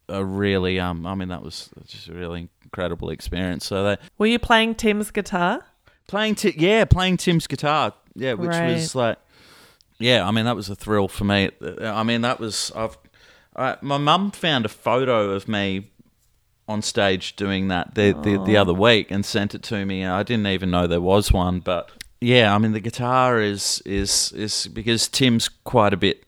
[0.08, 1.06] a really um.
[1.06, 3.66] I mean, that was just a really incredible experience.
[3.66, 5.64] So they Were you playing Tim's guitar?
[6.06, 9.18] playing, ti yeah, playing Tim's guitar, yeah, which was like,
[9.98, 10.26] yeah.
[10.26, 11.50] I mean, that was a thrill for me.
[11.80, 12.96] I mean, that was I've.
[13.54, 15.90] I, my mum found a photo of me
[16.68, 20.04] on stage doing that the, the the other week and sent it to me.
[20.04, 21.90] I didn't even know there was one, but
[22.20, 26.24] yeah, I mean the guitar is is is because Tim's quite a bit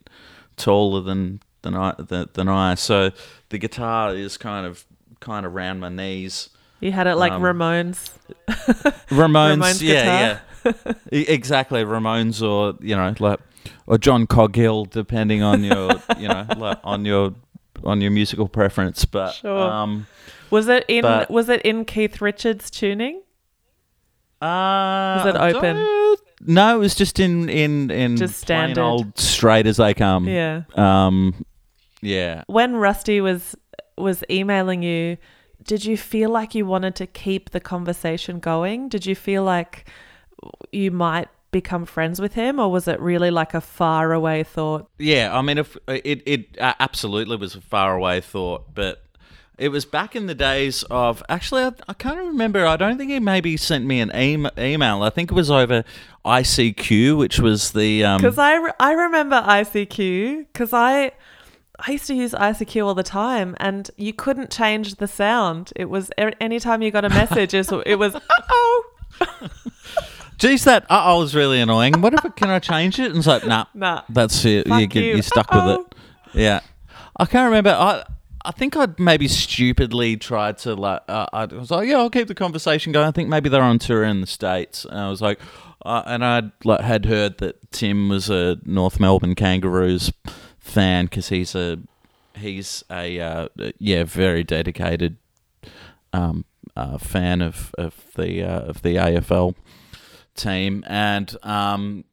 [0.57, 3.11] taller than than I than, than I, so
[3.51, 4.85] the guitar is kind of
[5.21, 6.51] kind of round my knees.
[6.81, 8.11] You had it like Um, Ramones.
[9.09, 10.73] Ramones, Ramones yeah, yeah,
[11.11, 11.83] exactly.
[11.85, 13.41] Ramones, or you know, like
[13.87, 17.35] or John Coghill, depending on your, you know, like on your
[17.85, 19.05] on your musical preference.
[19.05, 19.59] But Sure.
[19.71, 20.07] um,
[20.51, 23.23] Was it in but- was it in Keith Richards tuning?
[24.41, 25.77] uh, Was it open?
[26.41, 28.81] No, it was just in in in Just plain standard.
[28.81, 30.29] old straight as they come.
[30.29, 30.63] Yeah.
[30.75, 31.45] Um,
[32.01, 32.45] yeah.
[32.47, 33.57] When Rusty was
[33.97, 35.17] was emailing you,
[35.65, 38.89] did you feel like you wanted to keep the conversation going?
[38.89, 39.89] Did you feel like
[40.71, 44.89] you might become friends with him, or was it really like a far away thought?
[44.99, 49.03] Yeah, I mean, if it it uh, absolutely was a far away thought, but
[49.59, 52.65] it was back in the days of actually I, I can't remember.
[52.67, 54.53] I don't think he maybe sent me an email.
[54.59, 55.03] email.
[55.03, 55.85] I think it was over
[56.25, 61.13] ICQ, which was the um, Because I, re- I remember ICQ because I
[61.81, 65.73] I used to use ICQ all the time, and you couldn't change the sound.
[65.77, 68.17] It was anytime you got a message, it was, it was
[68.51, 68.85] oh.
[70.39, 72.01] Geez, that uh oh was really annoying.
[72.01, 73.07] What if it, can I change it?
[73.07, 74.03] And it's like, nah, Nah.
[74.09, 74.67] that's it.
[74.69, 75.17] You get you.
[75.17, 75.81] you stuck with Uh-oh.
[75.81, 75.95] it.
[76.41, 76.61] Yeah,
[77.17, 77.71] I can't remember.
[77.71, 78.05] I
[78.45, 81.03] I think I'd maybe stupidly tried to like.
[81.09, 83.07] Uh, I was like, yeah, I'll keep the conversation going.
[83.07, 85.41] I think maybe they're on tour in the states, and I was like,
[85.85, 90.13] uh, and I like had heard that Tim was a North Melbourne Kangaroos
[90.59, 91.79] fan because he's a
[92.37, 93.49] he's a uh,
[93.79, 95.17] yeah very dedicated
[96.13, 96.45] um,
[96.77, 99.55] uh, fan of of the uh, of the AFL
[100.35, 102.05] team, and um,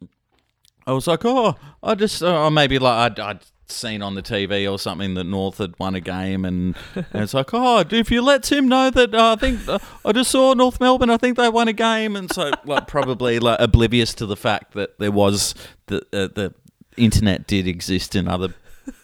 [0.88, 4.72] I was like, oh, I just, or maybe like I'd, I'd seen on the TV
[4.72, 8.22] or something that North had won a game, and, and it's like, oh, if you
[8.22, 11.38] let Tim know that uh, I think uh, I just saw North Melbourne, I think
[11.38, 15.12] they won a game, and so like probably like oblivious to the fact that there
[15.12, 15.56] was
[15.88, 16.54] the uh, the
[16.98, 18.54] internet did exist in other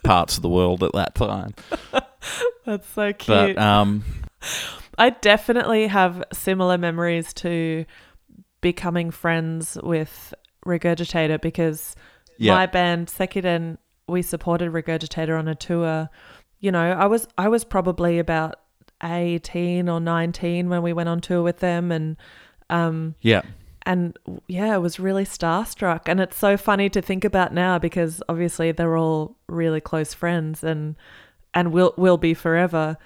[0.03, 1.53] parts of the world at that time,
[2.65, 3.55] That's so cute.
[3.55, 4.03] but um,
[4.97, 7.85] I definitely have similar memories to
[8.61, 10.33] becoming friends with
[10.65, 11.95] Regurgitator because
[12.37, 12.53] Yeah.
[12.55, 16.09] my band Sekiden we supported Regurgitator on a tour.
[16.59, 18.55] You know, I was I was probably about
[19.03, 22.17] 18 or 19 when we went on tour with them and
[22.69, 23.41] um yeah,
[23.83, 26.01] and yeah, it was really starstruck.
[26.05, 30.63] And it's so funny to think about now because obviously they're all really close friends
[30.63, 30.95] and
[31.53, 32.97] and will will be forever.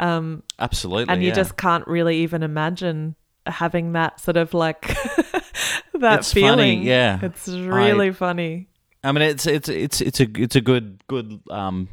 [0.00, 1.34] Um, absolutely, and you yeah.
[1.34, 3.14] just can't really even imagine
[3.46, 4.80] having that sort of like
[5.94, 6.82] that It's funny, feeling.
[6.82, 7.18] yeah.
[7.22, 8.68] it's really funny.
[9.04, 11.88] I mean, it's it's it's it's a it's a good good um,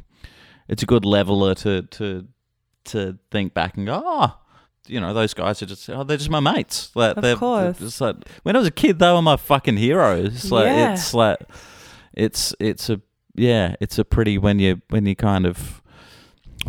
[0.68, 2.26] it's a good leveler to to
[2.86, 4.36] to think back and go, oh,
[4.88, 6.90] you know, those guys are just oh, they're just my mates.
[6.94, 7.78] Like, Of they're, course.
[7.78, 10.50] they're just like when I was a kid, they were my fucking heroes.
[10.50, 10.92] Like Yeah.
[10.94, 11.38] it's like
[12.14, 13.00] it's it's a
[13.34, 15.80] yeah, it's a pretty when you when you kind of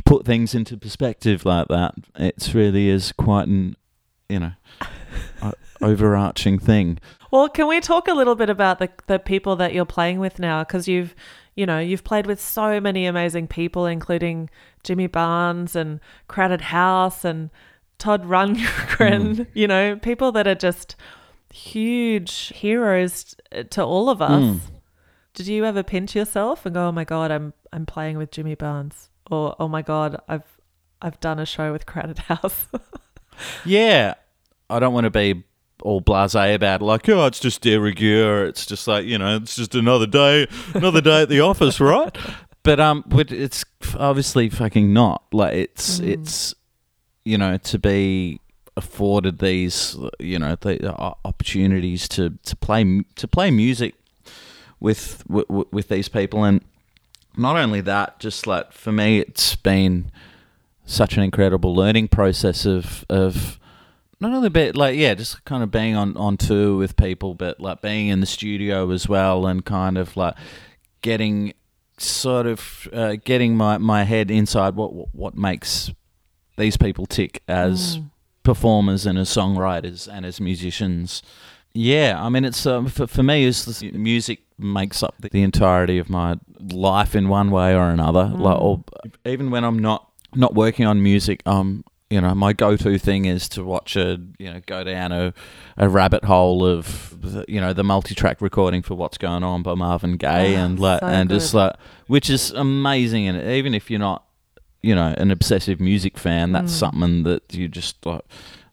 [0.05, 1.95] put things into perspective like that.
[2.15, 3.75] It really is quite an
[4.29, 4.51] you know
[5.81, 6.99] overarching thing.
[7.33, 10.37] Well, can we talk a little bit about the the people that you're playing with
[10.37, 10.63] now?
[10.63, 11.15] Because you've,
[11.55, 14.51] you know, you've played with so many amazing people, including
[14.83, 17.49] Jimmy Barnes and Crowded House and
[17.97, 19.47] Todd Rundgren.
[19.55, 20.95] You know, people that are just
[21.51, 23.33] huge heroes
[23.67, 24.43] to all of us.
[24.43, 24.59] Mm.
[25.33, 28.53] Did you ever pinch yourself and go, "Oh my god, I'm I'm playing with Jimmy
[28.53, 30.59] Barnes," or "Oh my god, I've
[31.01, 32.67] I've done a show with Crowded House"?
[33.65, 34.13] Yeah,
[34.69, 35.45] I don't want to be
[35.83, 38.45] all blasé about it, like, oh, it's just de rigueur.
[38.45, 42.17] It's just like, you know, it's just another day, another day at the office, right?
[42.63, 43.63] But um, but it's
[43.97, 45.23] obviously fucking not.
[45.31, 46.55] Like, it's it's
[47.25, 48.39] you know to be
[48.75, 53.95] afforded these you know the uh, opportunities to to play to play music
[54.79, 56.63] with with, with these people and
[57.37, 60.11] not only that just like for me it's been
[60.85, 63.59] such an incredible learning process of of
[64.23, 67.59] not only bit like yeah just kind of being on on tour with people but
[67.59, 70.33] like being in the studio as well and kind of like
[71.01, 71.53] getting
[71.97, 75.91] sort of uh, getting my my head inside what what, what makes
[76.57, 77.99] these people tick as
[78.43, 81.21] performers and as songwriters and as musicians.
[81.73, 85.97] Yeah i mean it's um, for, for me is music makes up the, the entirety
[85.97, 88.25] of my life in one way or another.
[88.25, 88.83] Like or
[89.25, 91.83] even when i'm not not working on music um
[92.13, 95.33] you know my go-to thing is to watch a you know go down a,
[95.77, 99.73] a rabbit hole of the, you know the multi-track recording for what's going on by
[99.73, 101.73] marvin gaye Ah, and like so and just like
[102.07, 104.23] which is amazing and even if you're not
[104.81, 106.79] you know an obsessive music fan that's Mm.
[106.79, 108.21] something that you just like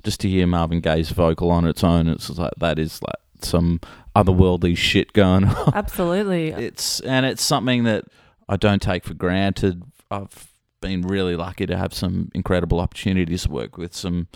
[0.03, 3.81] just to hear marvin gaye's vocal on its own it's like that is like some
[4.17, 6.49] otherworldly shit going on Absolutely.
[6.49, 8.05] it's and it's something that
[8.49, 9.85] I don't take for granted.
[10.11, 10.50] I've
[10.81, 14.29] been really lucky to have some incredible opportunities to work with some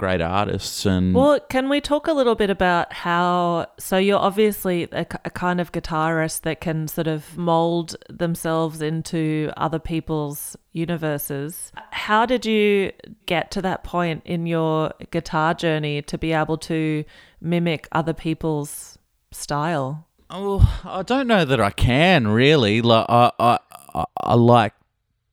[0.00, 3.66] great artists and Well, can we talk a little bit about how?
[3.78, 9.78] So you're obviously a kind of guitarist that can sort of mold themselves into other
[9.78, 11.70] people's universes.
[11.90, 12.92] How did you
[13.26, 17.04] get to that point in your guitar journey to be able to
[17.42, 18.98] mimic other people's
[19.32, 20.06] style?
[20.30, 22.80] Oh, I don't know that I can really.
[22.80, 23.58] Like I, I,
[23.94, 24.72] I, I like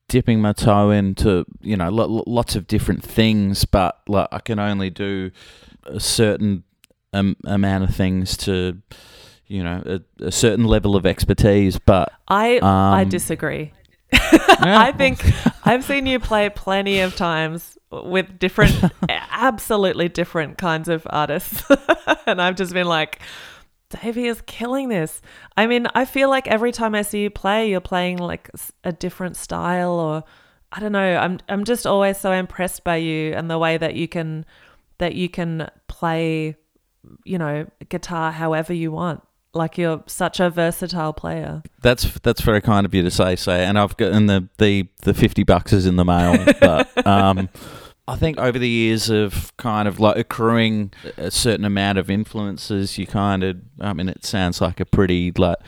[0.08, 4.38] dipping my toe into you know lo- lo- lots of different things, but like I
[4.40, 5.30] can only do
[5.84, 6.64] a certain
[7.12, 8.80] um, amount of things to,
[9.46, 11.78] you know, a, a certain level of expertise.
[11.78, 13.72] But I I Um, disagree.
[14.12, 14.20] yeah,
[14.60, 15.24] I think
[15.66, 18.74] I've seen you play plenty of times with different,
[19.08, 21.62] absolutely different kinds of artists,
[22.26, 23.20] and I've just been like,
[23.90, 25.22] Davey is killing this.
[25.56, 28.50] I mean, I feel like every time I see you play, you're playing like
[28.84, 30.24] a different style, or
[30.72, 31.16] I don't know.
[31.16, 34.44] I'm I'm just always so impressed by you and the way that you can
[34.98, 36.56] that you can play,
[37.24, 39.22] you know, guitar however you want.
[39.54, 41.62] Like you're such a versatile player.
[41.80, 43.64] That's that's very kind of you to say, say.
[43.64, 46.44] And I've got and the the the fifty bucks is in the mail.
[46.60, 47.48] but um,
[48.08, 52.96] I think over the years of kind of like accruing a certain amount of influences,
[52.96, 53.58] you kind of.
[53.80, 55.58] I mean, it sounds like a pretty like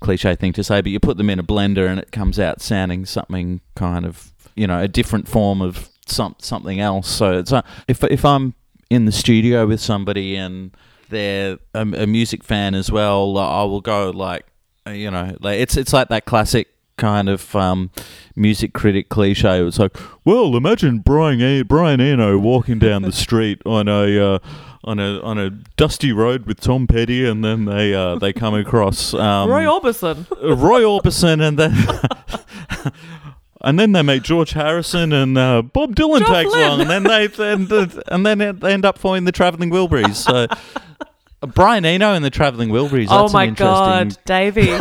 [0.00, 2.62] cliche thing to say, but you put them in a blender and it comes out
[2.62, 7.08] sounding something kind of you know a different form of some something else.
[7.08, 8.54] So it's uh, if if I'm
[8.88, 10.70] in the studio with somebody and
[11.08, 14.46] they're a, a music fan as well, I will go like
[14.86, 16.68] you know, like it's it's like that classic
[17.00, 17.90] kind of um,
[18.36, 19.60] music critic cliche.
[19.66, 24.38] It's like, well, imagine Brian a- Brian Eno walking down the street on a uh,
[24.84, 28.54] on a on a dusty road with Tom Petty, and then they uh, they come
[28.54, 30.26] across um, Roy Orbison.
[30.42, 31.74] Roy Orbison, and then.
[33.62, 36.66] And then they meet George Harrison and uh, Bob Dylan John tags Flynn.
[36.66, 37.70] along, and then they and,
[38.08, 40.14] and then they end up forming the Traveling Wilburys.
[40.16, 40.46] So
[41.46, 43.08] Brian Eno and the Traveling Wilburys.
[43.10, 44.78] oh that's my an interesting god, Davey.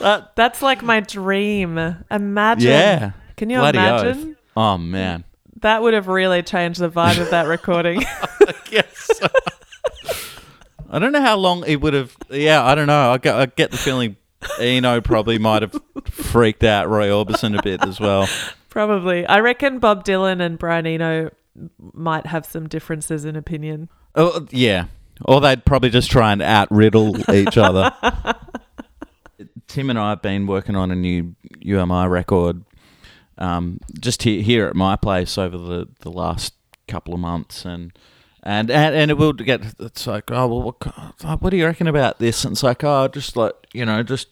[0.00, 1.78] That- that's like my dream.
[2.10, 2.70] Imagine.
[2.70, 3.10] Yeah.
[3.36, 4.02] Can you Bloody oath.
[4.04, 4.36] imagine?
[4.56, 5.24] Oh man.
[5.60, 8.02] That would have really changed the vibe of that recording.
[8.70, 9.20] yes.
[10.90, 12.16] I don't know how long it would have.
[12.30, 13.12] Yeah, I don't know.
[13.12, 14.16] I get, I get the feeling
[14.58, 15.76] Eno probably might have
[16.06, 18.28] freaked out Roy Orbison a bit as well.
[18.70, 19.26] Probably.
[19.26, 21.30] I reckon Bob Dylan and Brian Eno
[21.92, 23.88] might have some differences in opinion.
[24.14, 24.84] Oh yeah,
[25.24, 27.92] or they'd probably just try and out riddle each other.
[29.68, 32.64] Tim and I have been working on a new You Am I record,
[33.36, 36.54] um, just he- here at my place over the, the last
[36.88, 37.92] couple of months, and
[38.42, 39.62] and and, and it will get.
[39.78, 42.44] It's like, oh well, what, co- what do you reckon about this?
[42.44, 44.28] And it's like, oh, just like you know, just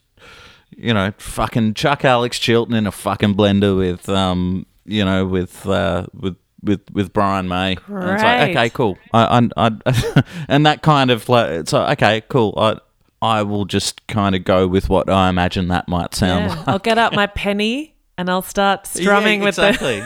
[0.77, 5.67] you know, fucking chuck Alex Chilton in a fucking blender with um, you know, with
[5.67, 6.37] uh, with.
[6.63, 8.51] With, with Brian May, And it's like Great.
[8.57, 8.99] okay, cool.
[9.13, 12.55] I, I, I and that kind of like it's like okay, cool.
[12.57, 12.79] I,
[13.27, 16.55] I will just kind of go with what I imagine that might sound Yeah.
[16.59, 16.69] like.
[16.69, 20.03] I'll get out my penny and I'll start strumming yeah, with exactly.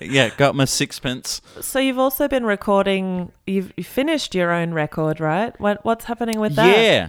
[0.00, 1.40] yeah, got my sixpence.
[1.60, 3.32] So you've also been recording.
[3.46, 5.58] You've you finished your own record, right?
[5.60, 6.76] What what's happening with that?
[6.76, 7.08] Yeah.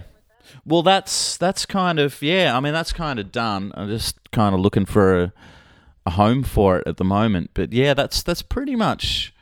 [0.64, 2.56] Well, that's that's kind of yeah.
[2.56, 3.72] I mean, that's kind of done.
[3.74, 5.32] I'm just kind of looking for a,
[6.06, 7.50] a home for it at the moment.
[7.54, 9.32] But yeah, that's that's pretty much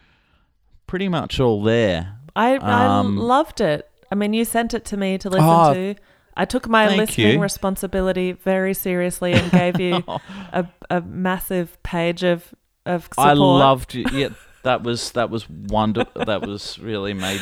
[0.87, 2.16] pretty much all there.
[2.35, 3.88] I I Um, loved it.
[4.11, 5.95] I mean, you sent it to me to listen Oh, to.
[6.37, 7.40] I took my listening you.
[7.40, 10.03] responsibility very seriously and gave you
[10.53, 13.29] a, a massive page of of support.
[13.29, 14.12] I loved it.
[14.12, 14.29] Yeah,
[14.62, 16.25] that was that was wonderful.
[16.27, 17.40] that was really made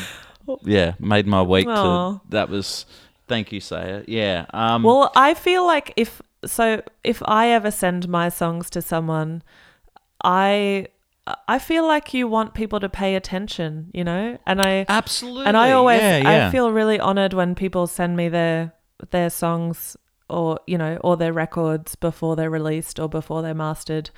[0.63, 1.65] yeah made my week.
[1.67, 2.85] To, that was
[3.27, 4.03] thank you, Saya.
[4.07, 4.45] Yeah.
[4.53, 9.43] Um, Well, I feel like if so, if I ever send my songs to someone,
[10.23, 10.87] I
[11.47, 15.45] I feel like you want people to pay attention, you know, and I absolutely.
[15.47, 16.47] and I always yeah, yeah.
[16.47, 18.73] I feel really honored when people send me their
[19.11, 19.97] their songs
[20.29, 24.11] or you know or their records before they're released or before they're mastered.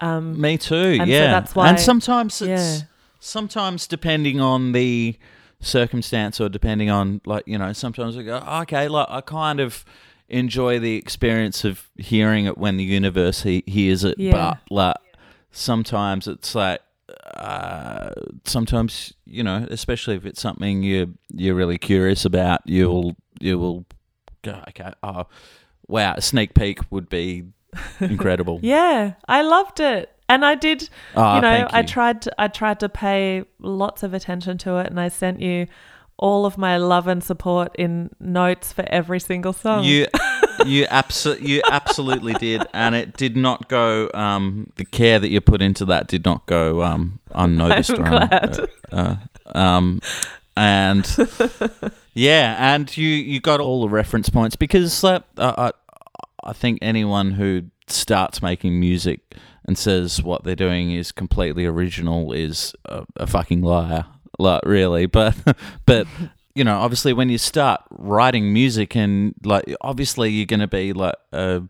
[0.00, 0.96] Um, Me too.
[1.00, 2.48] And so yeah, that's why- And sometimes it's
[2.80, 2.86] Yeah.
[3.20, 5.16] sometimes depending on the
[5.60, 9.60] circumstance or depending on like you know sometimes I go "Oh, okay like I kind
[9.60, 9.84] of
[10.28, 14.32] enjoy the experience of hearing it when the universe he- hears it Yeah.
[14.32, 14.96] but like
[15.50, 16.80] sometimes it's like
[17.34, 18.10] uh,
[18.44, 23.84] sometimes you know especially if it's something you you're really curious about you'll you will
[24.42, 25.26] go okay oh
[25.88, 27.44] wow a sneak peek would be
[28.00, 30.88] incredible yeah, I loved it, and I did.
[31.16, 34.78] Ah, you know, thank I tried to I tried to pay lots of attention to
[34.78, 35.66] it, and I sent you
[36.20, 39.84] all of my love and support in notes for every single song.
[39.84, 40.06] You
[40.66, 44.10] you absolutely you absolutely did, and it did not go.
[44.14, 47.90] Um, the care that you put into that did not go um, unnoticed.
[47.90, 48.60] I'm glad.
[48.92, 49.16] uh,
[49.54, 50.00] uh, um,
[50.56, 51.08] and
[52.14, 55.72] yeah, and you you got all the reference points because uh, I
[56.44, 59.20] I think anyone who starts making music
[59.64, 64.04] and says what they're doing is completely original is a, a fucking liar.
[64.38, 65.34] Like really, but
[65.86, 66.06] but
[66.54, 70.92] you know, obviously when you start writing music and like obviously you're going to be
[70.92, 71.62] like a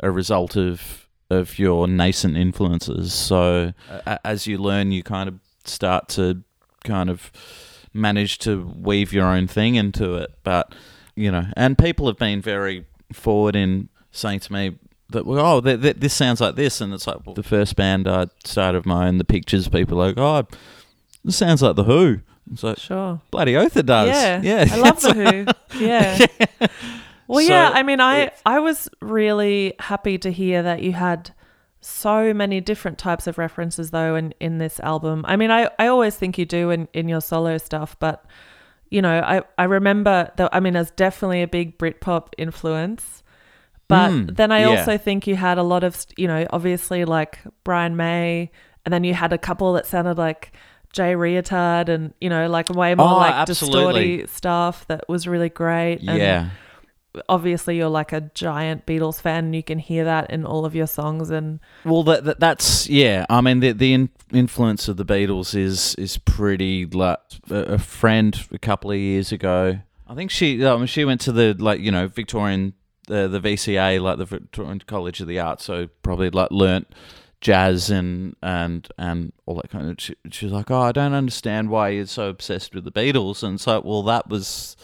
[0.00, 3.12] a result of of your nascent influences.
[3.14, 6.42] So a- as you learn, you kind of start to
[6.84, 7.30] kind of
[7.92, 10.30] manage to weave your own thing into it.
[10.42, 10.74] But
[11.16, 14.78] you know, and people have been very forward in saying to me
[15.10, 17.76] that well, oh, th- th- this sounds like this, and it's like well, the first
[17.76, 20.46] band I started of my own, the pictures people like, oh,
[21.24, 22.20] this sounds like the Who.
[22.52, 23.20] It's like Sure.
[23.30, 24.08] bloody oath it does.
[24.08, 24.40] Yeah.
[24.42, 24.66] yeah.
[24.70, 25.46] I love the Who.
[25.84, 26.26] Yeah.
[27.26, 27.70] Well, So yeah.
[27.74, 31.30] I mean, I I was really happy to hear that you had
[31.80, 35.24] so many different types of references though in in this album.
[35.26, 38.24] I mean, I I always think you do in in your solo stuff, but
[38.90, 40.50] you know, I I remember that.
[40.54, 43.22] I mean, there's definitely a big Britpop influence.
[43.88, 44.68] But Mm, then I yeah.
[44.78, 48.50] also think you had a lot of, you know, obviously like Brian May,
[48.84, 50.52] and then you had a couple that sounded like
[50.94, 54.18] Jay Reatard, and you know, like way more Oh, like absolutely.
[54.18, 55.98] distorty stuff that was really great.
[56.06, 56.50] And yeah.
[57.28, 60.74] obviously you're like a giant Beatles fan and you can hear that in all of
[60.74, 63.26] your songs and Well, that, that that's yeah.
[63.28, 66.86] I mean, the the in, influence of the Beatles is is pretty.
[66.86, 67.18] Like
[67.50, 71.32] a, a friend a couple of years ago, I think she um, she went to
[71.32, 72.74] the like you know Victorian
[73.08, 76.86] the the VCA like the Victorian College of the Arts, so probably like learnt
[77.44, 80.00] jazz and and and all that kind of.
[80.00, 83.44] She, she was like, oh, I don't understand why you're so obsessed with the Beatles,
[83.44, 84.76] and so well that was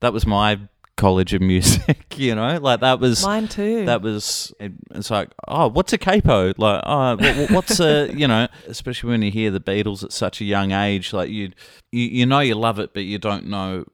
[0.00, 0.58] that was my
[0.98, 3.86] college of music, you know, like that was mine too.
[3.86, 8.28] that was it's like oh what's a capo like oh wha- wha- what's a you
[8.28, 11.50] know especially when you hear the beatles at such a young age like you
[11.92, 13.84] you, you know you love it but you don't know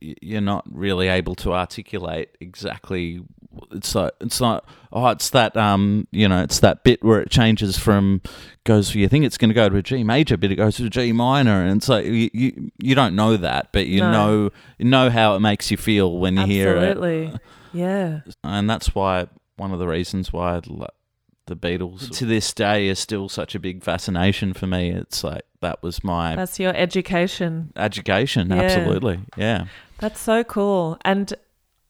[0.00, 3.22] you're not really able to articulate exactly
[3.72, 7.30] it's like it's like oh it's that um you know it's that bit where it
[7.30, 8.20] changes from
[8.64, 10.86] goes you think it's going to go to a G major but it goes to
[10.86, 14.12] a G minor and it's like you you, you don't know that but you No.
[14.12, 17.38] know you know how it makes you feel when you hear it Absolutely.
[17.72, 18.20] Yeah.
[18.44, 20.86] and that's why one of the reasons why I lo-
[21.46, 24.90] the Beatles to this day is still such a big fascination for me.
[24.90, 27.72] It's like that was my That's your education.
[27.74, 28.50] education.
[28.50, 28.56] Yeah.
[28.62, 29.64] Absolutely, yeah.
[29.98, 30.98] That's so cool.
[31.06, 31.32] And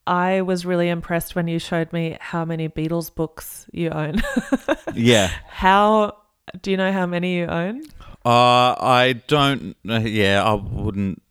[0.08, 4.22] I was really impressed when you showed me how many Beatles books you own.
[4.94, 5.30] Yeah.
[5.48, 6.16] how
[6.62, 7.82] do you know how many you own?
[8.24, 9.76] Uh, I don't.
[9.88, 11.22] Uh, yeah, I wouldn't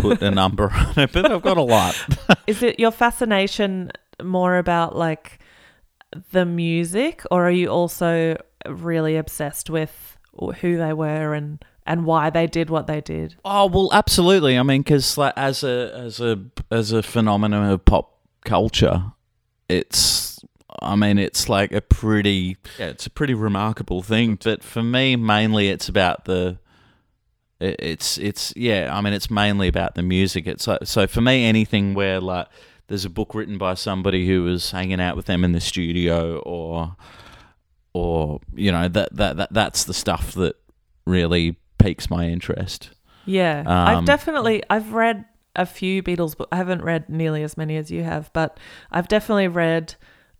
[0.00, 1.94] put a number on it, but I've got a lot.
[2.46, 3.92] Is it your fascination
[4.22, 5.38] more about like
[6.32, 8.36] the music or are you also
[8.66, 10.16] really obsessed with
[10.60, 13.34] who they were and and why they did what they did?
[13.44, 14.56] Oh well, absolutely.
[14.56, 16.38] I mean, because like as a as a
[16.70, 19.12] as a phenomenon of pop culture,
[19.68, 20.38] it's.
[20.80, 22.56] I mean, it's like a pretty.
[22.78, 24.38] Yeah, it's a pretty remarkable thing.
[24.42, 26.58] But for me, mainly, it's about the.
[27.58, 28.96] it- It's it's yeah.
[28.96, 30.46] I mean, it's mainly about the music.
[30.46, 32.46] It's like so for me, anything where like
[32.86, 36.38] there's a book written by somebody who was hanging out with them in the studio,
[36.40, 36.94] or
[37.92, 40.54] or you know that that, that that's the stuff that
[41.06, 42.90] really piques my interest.
[43.24, 45.24] Yeah, I've Um, definitely I've read
[45.56, 46.48] a few Beatles books.
[46.52, 48.58] I haven't read nearly as many as you have, but
[48.90, 49.94] I've definitely read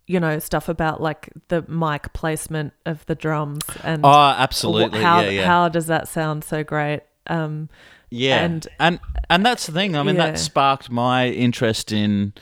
[0.07, 5.01] you know stuff about like the mic placement of the drums and Oh, absolutely.
[5.01, 5.45] how yeah, yeah.
[5.45, 7.01] how does that sound so great?
[7.27, 7.69] Um,
[8.11, 9.95] Yeah, And- and and that's the thing.
[9.95, 10.27] I mean, Yeah.
[10.31, 12.33] that sparked my interest in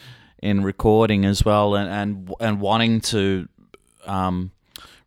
[0.42, 3.50] in recording as well, and and and wanting to
[4.06, 4.52] um,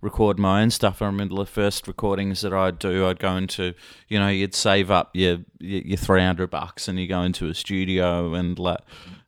[0.01, 1.03] record my own stuff.
[1.03, 3.07] I remember the first recordings that I'd do.
[3.07, 3.75] I'd go into,
[4.09, 7.55] you know, you'd save up your your, three hundred bucks, and you go into a
[7.55, 8.81] studio, and like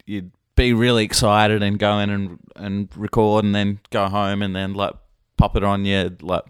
[0.06, 4.54] you'd be really excited and go in and and record, and then go home, and
[4.56, 4.94] then like
[5.36, 6.44] pop it on your like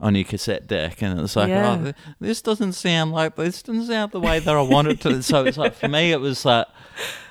[0.00, 1.78] on your cassette deck, and it's like, Yeah.
[1.88, 5.22] oh, this doesn't sound like this doesn't sound the way that I want it to.
[5.22, 6.66] so it's like for me, it was like,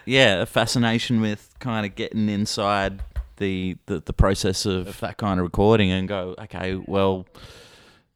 [0.05, 3.01] yeah, a fascination with kind of getting inside
[3.39, 7.25] the the, the process of that kind of recording and go, okay, well.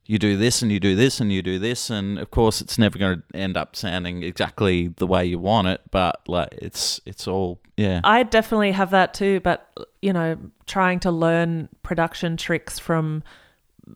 [0.06, 2.78] You do this and you do this and you do this, and of course, it's
[2.78, 5.80] never going to end up sounding exactly the way you want it.
[5.92, 8.02] But like, it's it's all yeah.
[8.04, 9.66] I definitely have that too, but
[10.02, 13.24] you know, trying to learn production tricks from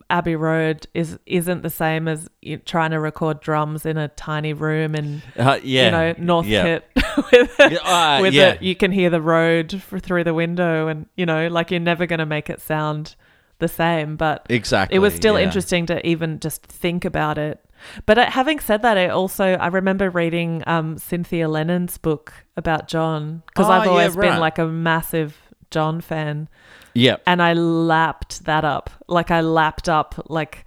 [0.10, 4.54] Abbey Road is isn't the same as you trying to record drums in a tiny
[4.54, 6.64] room and Uh, yeah, you know North yeah.
[6.64, 6.86] Kit
[7.32, 8.50] with, uh, with yeah.
[8.54, 8.62] it.
[8.62, 12.06] You can hear the road for, through the window, and you know, like you're never
[12.06, 13.16] going to make it sound
[13.60, 14.18] the same.
[14.18, 14.96] But exactly.
[14.96, 15.46] it was still yeah.
[15.46, 17.64] interesting to even just think about it.
[18.06, 22.88] But uh, having said that, I also I remember reading um, Cynthia Lennon's book about
[22.88, 25.38] John because Oh, I've yeah, always been like a massive
[25.72, 26.50] John fan,
[26.98, 28.90] Yeah, and I lapped that up.
[29.08, 30.66] Like I lapped up like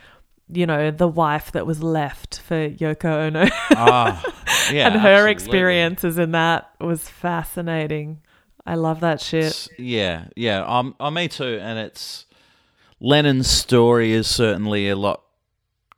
[0.52, 4.22] you know the wife that was left for Yoko Ono, Ah,
[4.72, 5.30] yeah, and her absolutely.
[5.32, 8.20] experiences in that was fascinating.
[8.66, 9.44] I love that shit.
[9.44, 10.64] It's- yeah, yeah.
[10.64, 11.58] Um, oh, me too.
[11.62, 12.26] And it's
[13.00, 15.22] Lennon's story is certainly a lot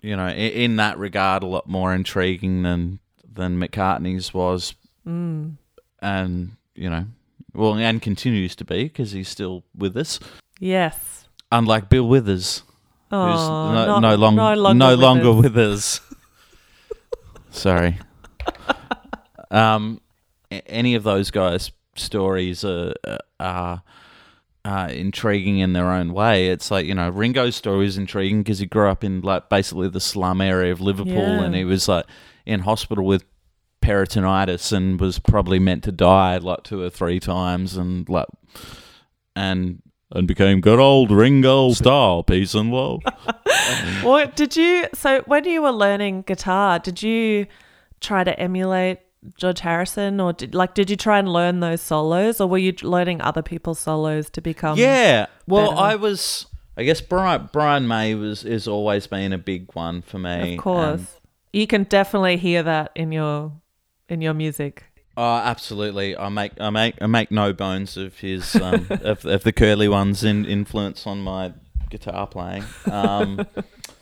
[0.01, 2.99] you know, in, in that regard, a lot more intriguing than
[3.35, 4.75] than McCartney's was,
[5.07, 5.57] Mm.
[6.01, 7.07] and you know,
[7.55, 10.19] well, and continues to be because he's still with us.
[10.59, 11.29] Yes.
[11.51, 12.63] Unlike Bill Withers,
[13.11, 16.01] Oh, who's no, not- no, long, no longer, no longer with us.
[17.51, 17.99] Sorry.
[19.51, 20.01] um,
[20.67, 22.95] any of those guys' stories are,
[23.39, 23.83] are
[24.65, 26.49] are intriguing in their own way.
[26.49, 29.89] It's like you know Ringo's story is intriguing because he grew up in like basically
[29.89, 31.43] the slum area of Liverpool, Yeah.
[31.45, 32.07] and he was like
[32.47, 33.25] in hospital with
[33.83, 38.27] peritonitis and was probably meant to die like two or three times, and like
[39.37, 39.83] and
[40.15, 43.03] and became good old Ringo style, peace and love.
[44.03, 44.87] What did you?
[44.95, 47.47] So when you were learning guitar, did you
[48.01, 48.99] try to emulate
[49.37, 52.75] George Harrison, or did like did you try and learn those solos, or were you
[52.83, 54.79] learning other people's solos to become?
[54.79, 55.27] yeah.
[55.47, 55.83] Well, better.
[55.83, 56.47] I was.
[56.77, 60.55] I guess Brian Brian May was has always been a big one for me.
[60.55, 61.01] of course.
[61.01, 61.07] and-
[61.53, 63.53] you can definitely hear that in your
[64.13, 64.85] in your music.
[65.17, 66.17] oh, absolutely.
[66.17, 69.89] I make I make I make no bones of his um, of, of the curly
[69.89, 71.53] ones in influence on my
[71.91, 72.65] guitar playing.
[72.91, 73.45] Um,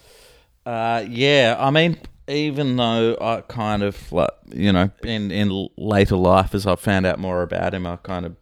[0.66, 1.98] uh, yeah, I mean,
[2.28, 7.06] even though I kind of like you know in in later life as I found
[7.06, 8.36] out more about him, I kind of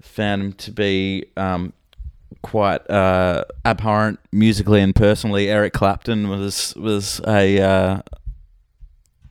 [0.00, 1.72] found him to be um,
[2.42, 5.48] quite uh, abhorrent musically and personally.
[5.48, 8.02] Eric Clapton was was a uh,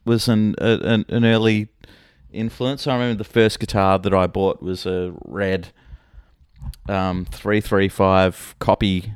[0.08, 1.68] was an, a, an an early
[2.32, 2.88] influence.
[2.88, 5.70] I remember the first guitar that I bought was a red
[6.90, 9.14] um, three three five copy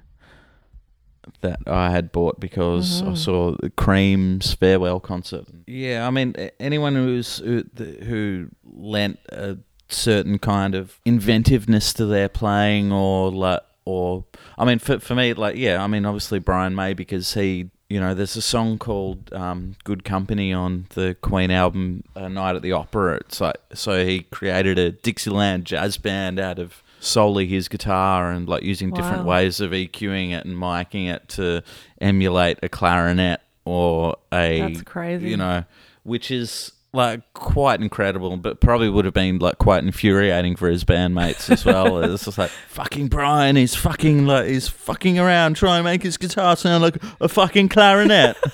[1.42, 5.46] that I had bought because I saw the Cream's farewell concert.
[5.68, 9.58] Yeah, I mean anyone who's who, who lent a
[9.90, 14.26] certain kind of inventiveness to their playing or like or
[14.58, 18.00] I mean for for me like yeah, I mean obviously Brian May because he you
[18.00, 22.62] know, there's a song called um, "Good Company" on the Queen album uh, "Night at
[22.62, 27.68] the Opera." It's like so he created a Dixieland jazz band out of solely his
[27.68, 31.64] guitar and like using different ways of EQing it and miking it to
[32.00, 35.30] emulate a clarinet or a That's crazy.
[35.30, 35.66] you know,
[36.04, 40.84] which is like quite incredible, but probably would have been like quite infuriating for his
[40.84, 42.00] bandmates as well.
[42.04, 46.18] it's just like fucking Brian, he's fucking like he's fucking around trying to make his
[46.18, 48.38] guitar sound like a fucking clarinet.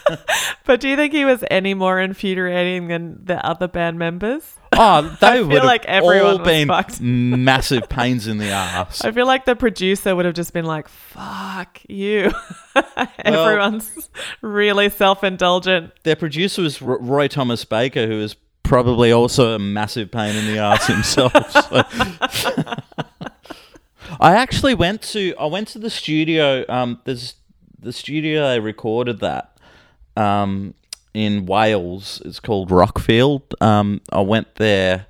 [0.66, 4.58] But do you think he was any more infuriating than the other band members?
[4.74, 7.02] Oh, they would have like everyone all been fucked.
[7.02, 9.04] massive pains in the ass.
[9.04, 12.32] I feel like the producer would have just been like, "Fuck you."
[13.26, 14.10] Everyone's
[14.42, 15.92] really self-indulgent.
[16.04, 20.46] Their producer was R- Roy Thomas Baker, who is probably also a massive pain in
[20.46, 21.34] the ass himself.
[24.20, 26.66] I actually went to I went to the studio.
[26.70, 27.36] Um, there's
[27.80, 29.58] the studio they recorded that
[30.18, 30.74] um,
[31.18, 32.22] in Wales.
[32.24, 33.42] It's called Rockfield.
[33.62, 35.08] Um, I went there.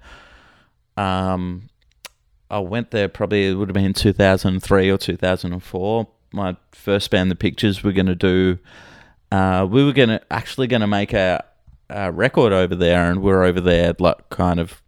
[0.96, 1.70] Um,
[2.50, 6.08] I went there probably it would have been 2003 or 2004.
[6.32, 8.58] My first band, The Pictures, were going to do.
[9.32, 11.44] Uh, we were going to actually going to make a,
[11.90, 14.82] a record over there, and we are over there like kind of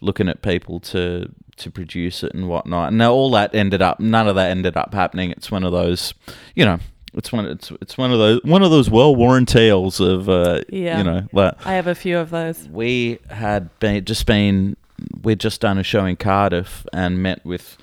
[0.00, 2.92] looking at people to to produce it and whatnot.
[2.92, 5.30] And all that ended up, none of that ended up happening.
[5.30, 6.14] It's one of those,
[6.56, 6.80] you know,
[7.14, 10.60] it's one it's it's one of those one of those well worn tales of, uh,
[10.68, 10.98] Yeah.
[10.98, 12.68] you know, like I have a few of those.
[12.68, 14.76] we had been just been
[15.22, 17.76] we'd just done a show in Cardiff and met with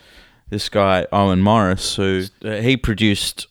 [0.50, 3.48] this guy Owen Morris who uh, he produced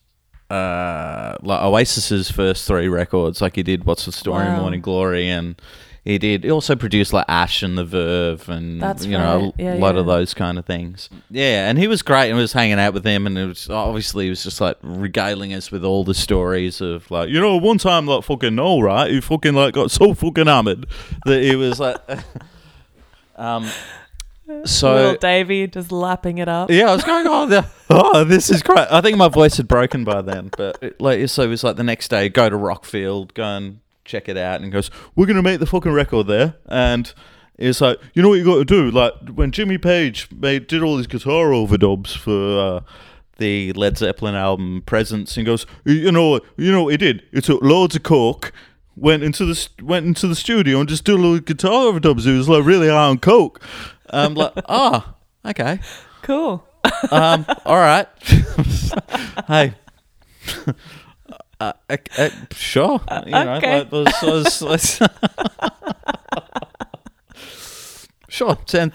[0.51, 4.61] uh like Oasis's first three records like he did What's the Story Wow.
[4.61, 5.61] Morning Glory and
[6.05, 9.55] he did he also produced like Ash and the Verve and That's you know right.
[9.59, 12.53] a Yeah, lot of those kind of things yeah and he was great and was
[12.53, 15.85] hanging out with him and it was obviously he was just like regaling us with
[15.85, 19.55] all the stories of like you know one time like fucking Noel right he fucking
[19.55, 20.87] like got so fucking hammered
[21.27, 21.99] that he was like
[23.37, 23.69] um
[24.65, 26.73] so Little Davy just lapping it up.
[26.73, 28.89] yeah, I was going, oh, the, oh, this is great.
[28.91, 31.77] I think my voice had broken by then, but it, like, so it was like
[31.77, 33.79] the next day, go to Rockfield, go and
[34.11, 37.13] check it out, and he goes, we're gonna make the fucking record there, and
[37.59, 40.83] it's like, you know what you got to do, like when Jimmy Page made did
[40.83, 42.59] all these guitar overdubs for.
[42.59, 42.81] Uh,
[43.39, 47.23] the Led Zeppelin album Presence and goes, you know, what- you know what he did?
[47.33, 48.53] He took loads of coke,
[48.97, 52.25] went into the went into the studio and just did a little guitar overdubs.
[52.27, 53.63] He was like really high on coke.
[54.11, 55.15] I'm like, ah,
[55.47, 55.81] okay.
[56.21, 56.63] Cool.
[57.11, 58.09] Um, all right.
[59.49, 59.73] hey.
[61.61, 63.01] Uh, uh, uh, sure.
[63.27, 63.79] You know, okay.
[63.81, 65.01] like, those- those- those-
[68.29, 68.59] sure.
[68.67, 68.93] Sound,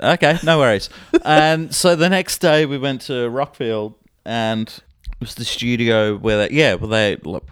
[0.00, 0.88] okay, no worries.
[1.24, 6.48] And so the next day we went to Rockfield and it was the studio where
[6.48, 7.42] they, yeah, where they like,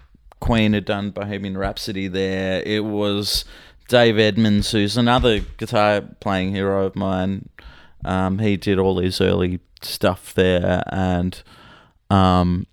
[0.40, 2.62] Queen had done Bohemian Rhapsody there.
[2.64, 3.44] It was
[3.88, 7.50] Dave Edmunds, who's another guitar playing hero of mine.
[8.04, 11.42] Um, he did all his early stuff there, and
[12.08, 12.66] um,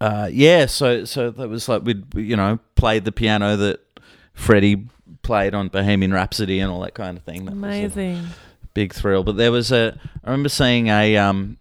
[0.00, 3.80] uh, yeah, so so that was like we'd you know played the piano that
[4.32, 4.86] Freddie
[5.22, 7.44] played on Bohemian Rhapsody and all that kind of thing.
[7.44, 8.24] That Amazing.
[8.72, 9.24] big thrill.
[9.24, 11.58] But there was a, I remember seeing a, um,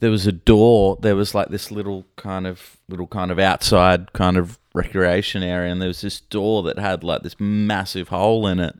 [0.00, 0.96] there was a door.
[1.00, 5.72] There was like this little kind of little kind of outside kind of recreation area,
[5.72, 8.76] and there was this door that had like this massive hole in it.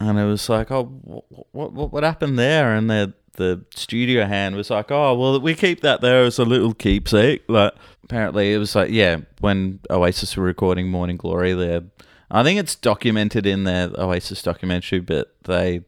[0.00, 2.74] And it was like, oh, what what what happened there?
[2.74, 6.44] And the the studio hand was like, oh, well, we keep that there as a
[6.44, 7.44] little keepsake.
[7.48, 7.72] Like
[8.04, 11.82] apparently, it was like, yeah, when Oasis were recording Morning Glory, there.
[12.30, 15.80] I think it's documented in their Oasis documentary, but they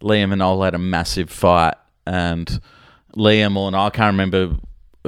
[0.00, 1.74] Liam and Noel had a massive fight,
[2.06, 2.60] and
[3.16, 4.56] Liam or I can't remember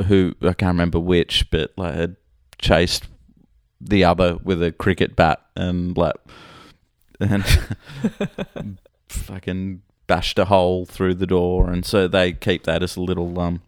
[0.06, 2.16] who I can't remember which, but like had
[2.58, 3.04] chased
[3.80, 6.16] the other with a cricket bat and like
[7.20, 7.44] and
[9.08, 13.38] fucking bashed a hole through the door, and so they keep that as a little
[13.40, 13.62] um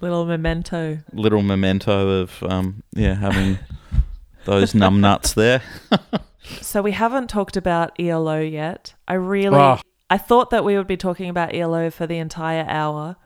[0.00, 0.98] Little memento.
[1.12, 3.58] little memento of um yeah having
[4.44, 5.62] those numb nuts there.
[6.60, 8.92] So we haven't talked about ELO yet.
[9.08, 9.78] I really Oh.
[10.10, 13.16] I thought that we would be talking about ELO for the entire hour.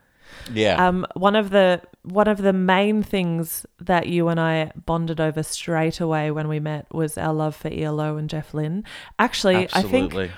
[0.54, 0.86] Yeah.
[0.86, 5.42] Um, one of the one of the main things that you and I bonded over
[5.42, 8.84] straight away when we met was our love for ELO and Jeff Lynne.
[9.18, 10.30] Actually, I think Absolutely.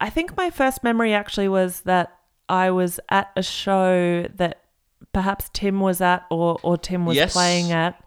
[0.00, 2.16] I think my first memory actually was that
[2.48, 4.62] I was at a show that
[5.12, 7.32] perhaps Tim was at or or Tim was Yes.
[7.32, 8.02] playing at,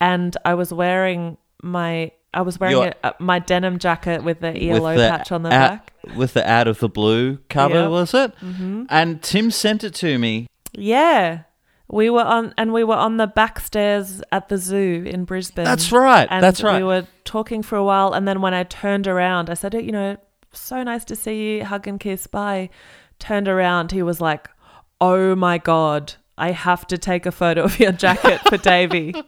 [0.00, 4.52] and I was wearing my I was wearing Your- a, my denim jacket with the
[4.70, 5.92] ELO the patch on the out- back.
[6.16, 7.90] with the out of the blue cover, Yep.
[7.90, 8.36] was it?
[8.40, 8.84] Mm-hmm.
[8.90, 10.46] And Tim sent it to me.
[10.72, 11.42] Yeah.
[11.88, 15.64] We were on and we were on the back stairs at the zoo in Brisbane.
[15.64, 16.26] That's right.
[16.30, 16.78] And That's right.
[16.78, 19.78] We were talking for a while and then when I turned around, I said, "Oh,
[19.78, 20.16] you know,
[20.56, 22.70] so nice to see you, hug and kiss, bye."
[23.18, 24.48] Turned around, he was like,
[25.00, 29.14] "Oh my god, I have to take a photo of your jacket for Davey."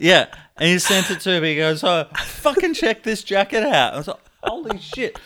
[0.00, 0.26] Yeah.
[0.56, 1.50] And he sent it to me.
[1.50, 5.18] He goes, "Oh, fucking check this jacket out." I was like, "Holy shit!"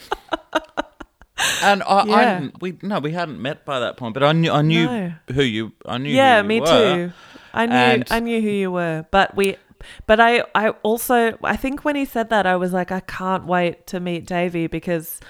[1.63, 2.17] And I, I Yeah.
[2.35, 5.13] hadn't, we no, we hadn't met by that point, but I knew, I knew No.
[5.33, 6.11] who you, I knew.
[6.11, 6.67] yeah, who you me were.
[6.67, 7.13] too.
[7.55, 9.57] I knew And- I knew who you were, but we
[10.07, 13.47] but I I also I think when he said that I was like I can't
[13.47, 15.21] wait to meet Davey because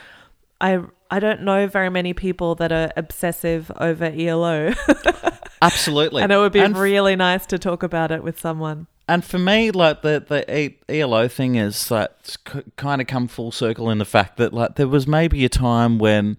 [0.60, 0.80] I
[1.10, 4.74] I don't know very many people that are obsessive over ELO
[5.62, 6.22] Absolutely.
[6.22, 8.86] and it would be and, really nice to talk about it with someone.
[9.08, 13.26] and for me, like the the ELO thing is like it's c- kind of come
[13.26, 16.36] full circle in the fact that like there was maybe a time when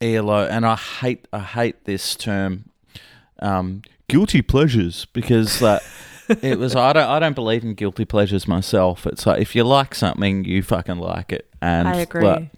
[0.00, 2.70] ELO, and I hate I hate this term,
[3.40, 5.82] um, guilty pleasures because like.
[6.42, 9.06] it was I don't I don't believe in guilty pleasures myself.
[9.06, 12.22] It's like if you like something, you fucking like it, and I agree.
[12.24, 12.50] like,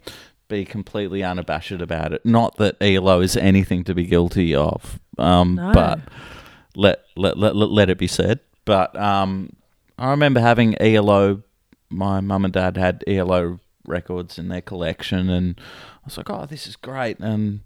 [0.49, 2.25] be completely unabashed about it.
[2.27, 5.73] Not that ELO is anything to be guilty of, um, No.
[5.73, 6.01] but
[6.77, 8.41] let, let let let let it be said.
[8.65, 9.51] But um,
[9.99, 11.43] I remember having ELO.
[11.91, 16.47] My mum and dad had ELO records in their collection, and I was like, "Oh,
[16.47, 17.61] this is great." And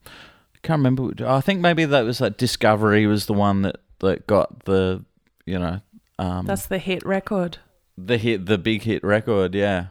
[0.55, 1.13] I can't remember.
[1.27, 5.05] I think maybe that was like Discovery was the one that that got the
[5.45, 5.81] you know
[6.19, 7.59] um, That's the hit record.
[7.99, 9.87] the hit, the big hit record, yeah.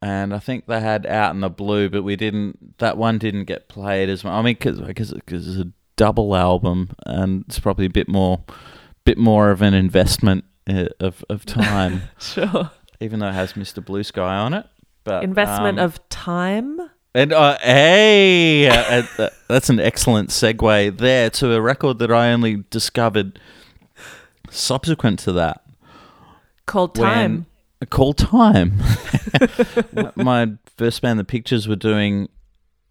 [0.00, 2.78] And I think they had Out in the Blue, but we didn't.
[2.78, 4.32] That one didn't get played as much.
[4.32, 4.80] I mean, because
[5.12, 5.12] because
[5.46, 8.42] it's a double album, and it's probably a bit more,
[9.04, 12.70] bit more of an investment uh, of of time, Sure.
[13.00, 13.84] even though it has Mr.
[13.84, 14.66] Blue Sky on it.
[15.04, 16.80] But Investment um, of time.
[17.14, 22.32] and uh, hey, uh, uh, that's an excellent segue there to a record that I
[22.32, 23.38] only discovered
[24.52, 25.64] subsequent to that.
[26.66, 27.46] Called Time.
[27.90, 28.80] called time.
[30.16, 32.28] My first band, the Pictures, were doing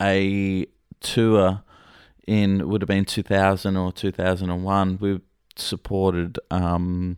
[0.02, 0.66] a
[1.00, 1.64] tour
[2.28, 4.98] in would have been 2000 or 2001.
[5.00, 5.22] We
[5.56, 7.18] supported um,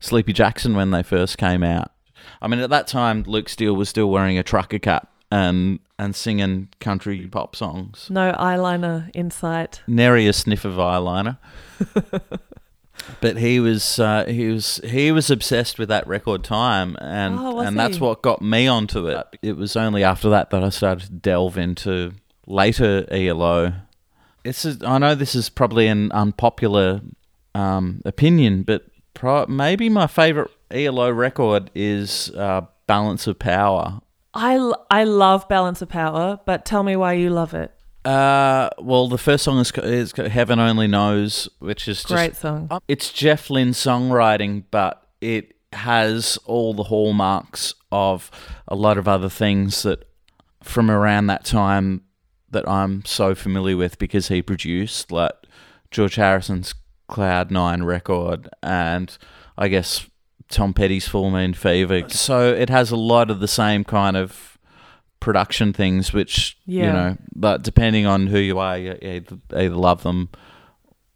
[0.00, 1.92] Sleepy Jackson when they first came out.
[2.40, 6.16] I mean, at that time, Luke Steele was still wearing a trucker cap and and
[6.16, 8.08] singing country pop songs.
[8.10, 9.82] No eyeliner in sight.
[9.86, 11.38] Nary a sniff of eyeliner.
[13.20, 17.60] but he was uh, he was he was obsessed with that record time, and Oh,
[17.60, 19.26] and that's what got me onto it.
[19.42, 22.12] It was only after that that I started to delve into
[22.46, 23.72] later ELO.
[24.44, 27.02] It's a, I know this is probably an unpopular
[27.54, 34.00] um, opinion, but pro- maybe my favorite ELO record is uh, Balance of Power.
[34.32, 37.72] I, l- I love Balance of Power, but tell me why you love it.
[38.04, 42.66] Uh, well, the first song is, is Heaven Only Knows, which is just Great song.
[42.70, 48.30] Uh, It's Jeff Lynne's songwriting, but it has all the hallmarks of
[48.66, 50.08] a lot of other things that
[50.62, 52.02] from around that time
[52.50, 55.32] that I'm so familiar with because he produced like
[55.90, 56.74] George Harrison's
[57.08, 59.16] Cloud Nine record and
[59.56, 60.06] I guess
[60.48, 62.08] Tom Petty's Full Moon Fever.
[62.08, 64.49] So it has a lot of the same kind of
[65.20, 70.02] production things, which you know, but depending on who you are, you either, either love
[70.02, 70.30] them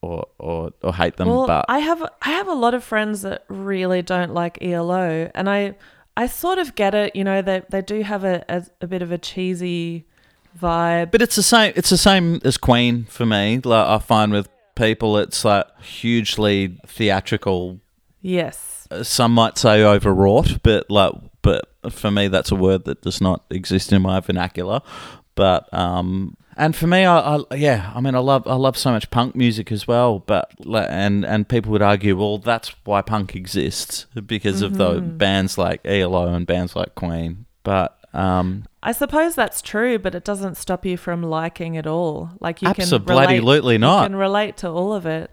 [0.02, 1.28] or or, or hate them.
[1.28, 5.30] Well, but I have I have a lot of friends that really don't like ELO,
[5.34, 5.76] and I
[6.16, 7.16] I sort of get it.
[7.16, 10.07] You know, they they do have a a, a bit of a cheesy
[10.61, 11.11] vibe.
[11.11, 11.72] But it's the same.
[11.76, 13.61] It's the same as Queen for me.
[13.64, 17.80] Like I find with people, it's like hugely theatrical.
[18.24, 18.88] Yes.
[18.90, 21.12] Uh, Some might say overwrought, but like,
[21.42, 24.80] but for me, that's a word that does not exist in my vernacular.
[25.34, 28.92] But um, and for me, I, I yeah, I mean, I love I love so
[28.92, 30.20] much punk music as well.
[30.20, 35.58] But and and people would argue, well, that's why punk exists because of the bands
[35.58, 37.44] like ELO and bands like Queen.
[37.62, 42.30] But um, I suppose that's true, but it doesn't stop you from liking it all.
[42.40, 44.02] Like you can Abso-bloody-lutely relate, not.
[44.02, 45.30] You can relate to all of it,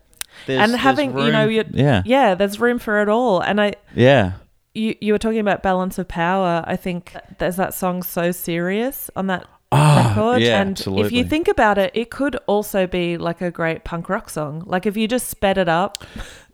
[0.47, 3.39] there's- and having you know room- you yeah, yeah, there's room for it all.
[3.41, 4.33] And I yeah.
[4.73, 6.63] you you were talking about balance of power.
[6.67, 10.41] I think there's that song so serious on that Ah, record.
[10.41, 14.09] yeah, and if you think about it, it could also be like a great punk
[14.09, 14.63] rock song.
[14.65, 16.03] Like if you just sped it up.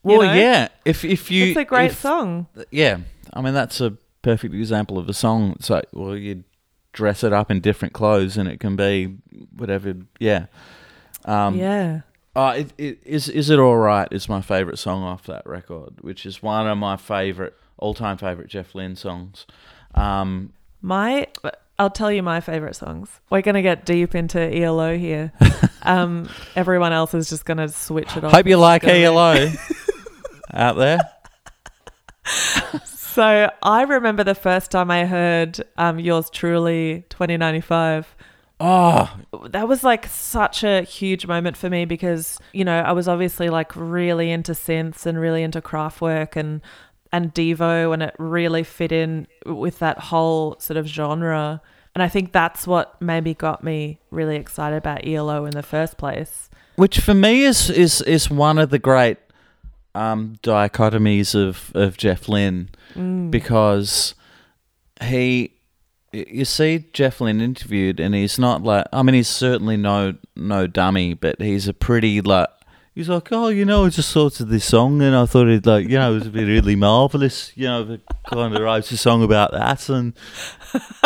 [0.03, 0.67] Well, know, yeah.
[0.85, 2.47] If if you, it's a great if- song.
[2.71, 2.97] Yeah,
[3.33, 5.53] I mean that's a perfect example of a song.
[5.57, 6.43] It's like, well, you
[6.93, 9.17] dress it up in different clothes, and it can be
[9.55, 9.95] whatever.
[10.19, 10.45] Yeah.
[11.25, 12.01] Um, yeah.
[12.37, 14.07] Oh, it, it, is is it all right?
[14.11, 18.15] Is my favorite song off that record, which is one of my favorite all time
[18.17, 19.47] favorite Jeff Lynne songs.
[19.95, 21.25] Um, My,
[21.79, 23.09] I'll tell you my favorite songs.
[23.31, 25.33] We're gonna get deep into ELO here.
[25.81, 28.31] um, everyone else is just gonna switch it off.
[28.31, 29.51] hope you like ELO
[30.53, 30.99] out there.
[32.85, 38.15] So I remember the first time I heard um, yours truly, 2095.
[38.59, 39.15] Oh,
[39.49, 43.49] that was like such a huge moment for me because you know I was obviously
[43.49, 46.61] like really into synths and really into Kraftwerk and
[47.11, 51.61] and Devo and it really fit in with that whole sort of genre.
[51.95, 55.97] And I think that's what maybe got me really excited about ELO in the first
[55.97, 56.49] place.
[56.75, 59.17] which for me is is is one of the great
[59.95, 62.69] um, dichotomies of of Jeff Lynne
[63.31, 64.15] because
[65.01, 65.51] he
[66.13, 70.67] you see Jeff Lynne interviewed and he's not like I mean he's certainly no no
[70.67, 72.47] dummy but he's a pretty like
[72.95, 75.65] he's like oh you know I just thought of this song and I thought it
[75.65, 78.97] like you know it would be really marvelous you know the kind of wrote a
[78.97, 80.13] song about that and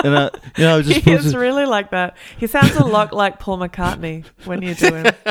[0.03, 2.15] and I, you know just He is really like that.
[2.37, 5.13] He sounds a lot like Paul McCartney when you do him.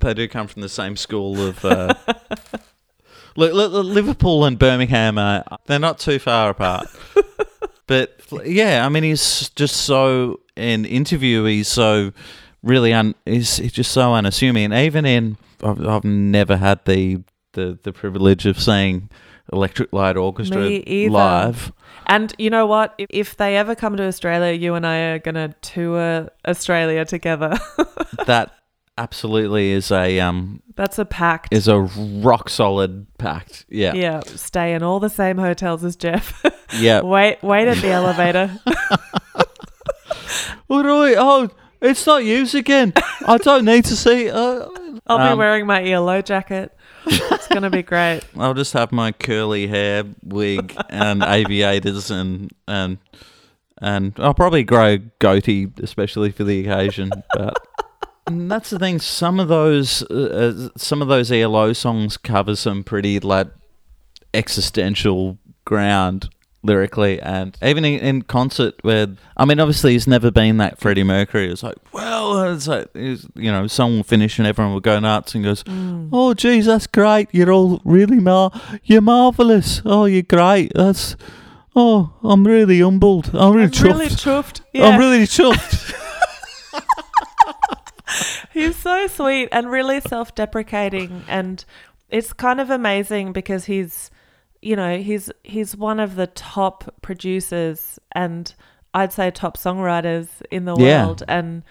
[0.00, 1.62] They do come from the same school of.
[1.62, 1.92] Uh,
[3.36, 6.88] Li- Li- Li- Liverpool and Birmingham are they're not too far apart,
[7.90, 12.12] but yeah, I mean he's just so in interview he's so
[12.62, 17.22] really un he's, he's just so unassuming, and even in I've, I've never had the,
[17.54, 19.10] the the privilege of seeing
[19.52, 21.72] Electric Light Orchestra live.
[22.06, 22.94] And you know what?
[22.98, 27.04] If, if they ever come to Australia, you and I are going to tour Australia
[27.04, 27.58] together.
[28.26, 28.52] that
[29.00, 31.52] absolutely is a um That's a pact.
[31.52, 33.64] is a rock solid pact.
[33.68, 36.42] Yeah, yeah, stay in all the same hotels as Jeff.
[36.78, 37.00] yeah.
[37.00, 38.58] wait, wait at the elevator.
[40.66, 41.14] What do I?
[41.18, 41.48] Oh,
[41.80, 42.92] it's not used again.
[43.26, 44.30] I don't need to see.
[44.30, 44.66] Uh,
[45.06, 46.76] I'll be Um, wearing my ELO jacket.
[47.06, 48.20] It's going to be great.
[48.38, 52.98] I'll just have my curly hair, wig, and aviators, and and
[53.82, 57.10] and I'll probably grow goatee, especially for the occasion.
[57.34, 57.54] But
[58.26, 59.00] and that's the thing.
[59.00, 60.14] Some of those, uh,
[60.66, 63.48] uh, some of those ELO songs cover some pretty like
[64.34, 66.28] existential ground
[66.62, 67.20] lyrically.
[67.20, 71.50] And even in, in concert where I mean obviously he's never been that Freddie Mercury.
[71.50, 74.98] It's like well it's like it's, you know song will finish and everyone will go
[75.00, 75.64] nuts and goes
[76.12, 77.28] oh geez that's great.
[77.32, 78.50] You're all really mar
[78.84, 79.82] you're marvelous.
[79.84, 80.72] Oh you're great.
[80.74, 81.16] That's
[81.74, 83.30] oh I'm really humbled.
[83.34, 83.84] I'm really I'm chuffed.
[83.84, 84.60] really chuffed.
[84.72, 85.94] Yeah, I'm really chuffed
[88.52, 91.64] he's so sweet and really self-deprecating, and
[92.08, 94.10] it's kind of amazing because he's,
[94.62, 98.54] you know, he's he's one of the top producers and
[98.92, 101.06] I'd say top songwriters in the Yeah.
[101.06, 101.62] world, and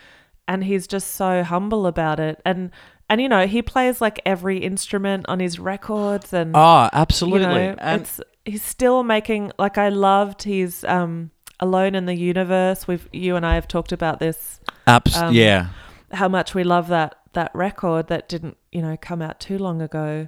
[0.47, 2.71] and he's just so humble about it, and
[3.09, 7.39] and you know he plays like every instrument on his records, and oh you absolutely
[7.41, 12.87] know, and it's he's still making like I loved his um Alone in the Universe.
[12.87, 15.67] We've you and I have talked about this abs- um, yeah
[16.11, 19.81] how much we love that that record that didn't you know come out too long
[19.81, 20.27] ago.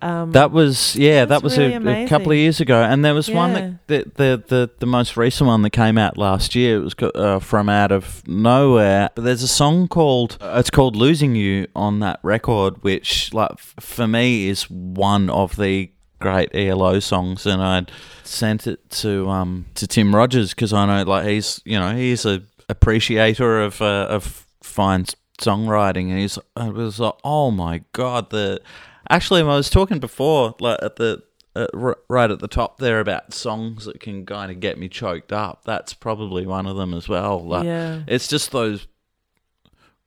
[0.00, 3.14] Um, That was yeah, that was really a, a couple of years ago, and there
[3.14, 3.52] was one
[3.86, 6.78] that the, the the the most recent one that came out last year.
[6.78, 9.10] It was uh, from out of nowhere.
[9.14, 13.52] But there's a song called uh, it's called "Losing You" on that record, which like
[13.52, 17.84] f- for me is one of the great ELO songs, and I
[18.24, 22.26] sent it to um to Tim Rogers because I know like he's you know he's
[22.26, 25.06] a appreciator of uh, of fine
[25.38, 28.60] songwriting, and he's I was like oh my god the
[29.08, 31.22] actually I was talking before like at the
[31.54, 34.88] uh, r- right at the top there about songs that can kind of get me
[34.88, 35.64] choked up.
[35.64, 37.44] That's probably one of them as well.
[37.44, 38.02] Like yeah.
[38.06, 38.86] it's just those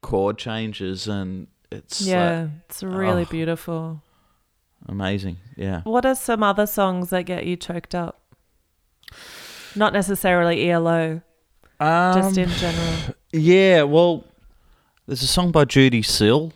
[0.02, 3.26] chord changes and it's like, Yeah, it's really oh.
[3.26, 4.02] beautiful.
[4.88, 5.38] amazing.
[5.56, 5.82] Yeah.
[5.84, 8.22] What are some other songs that get you choked up?
[9.76, 11.22] Not necessarily ELO,
[11.80, 13.16] just Um, in general.
[13.34, 14.24] Yeah, well,
[15.08, 16.54] there's a song by Judee Sill.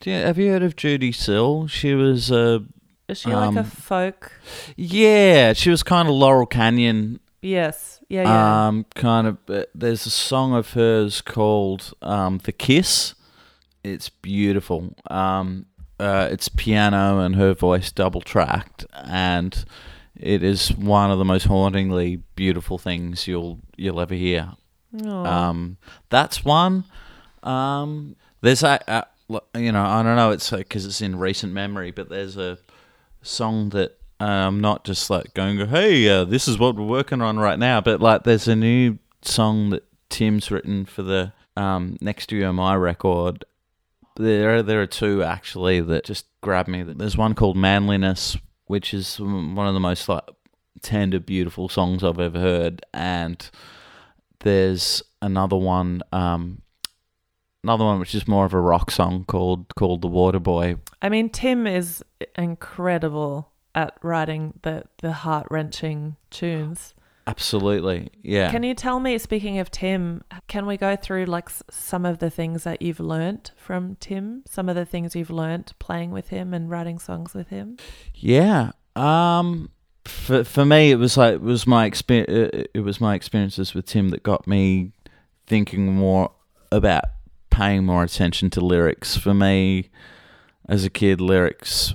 [0.00, 1.66] Do you, have you heard of Judee Sill?
[1.68, 2.60] She was uh,
[3.08, 4.32] Is she like a um, folk?
[4.76, 8.00] yeah, she was kind of Laurel Canyon Yes.
[8.08, 8.66] Yeah, yeah.
[8.68, 9.38] Um, kind of.
[9.48, 13.14] uh, There's a song of hers called um, "The Kiss."
[13.82, 14.94] It's beautiful.
[15.10, 15.66] Um,
[15.98, 19.64] uh, it's piano and her voice double tracked, and
[20.14, 24.52] it is one of the most hauntingly beautiful things you'll you'll ever hear.
[25.04, 25.78] Um,
[26.10, 26.84] that's one.
[27.42, 29.06] Um, there's a,
[29.54, 32.58] you know I don't know it's because it's in recent memory, but there's a
[33.22, 37.38] song that um not just like going hey uh, this is what we're working on
[37.38, 42.26] right now, but like there's a new song that Tim's written for the um next
[42.26, 43.44] to You Am I record.
[44.16, 46.82] There are, there are two actually that just grab me.
[46.82, 48.36] There's one called Manliness,
[48.66, 50.24] which is one of the most like
[50.82, 53.48] tender, beautiful songs I've ever heard, and
[54.40, 56.60] there's another one um
[57.64, 61.08] another one which is more of a rock song called called the water boy I
[61.08, 62.04] mean, Tim is
[62.36, 66.94] incredible at writing the, the heart wrenching tunes.
[67.26, 72.04] absolutely yeah Can you tell me, speaking of Tim, can we go through like some
[72.04, 74.42] of the things that you've learnt from Tim?
[74.48, 77.76] Some of the things you've learnt playing with him and writing songs with him?
[78.14, 79.70] yeah um
[80.04, 83.86] for for me it was like it was my experience it was my experiences with
[83.86, 84.92] Tim that got me
[85.46, 86.30] thinking more
[86.70, 87.04] about
[87.52, 89.90] paying more attention to lyrics for me
[90.68, 91.94] as a kid lyrics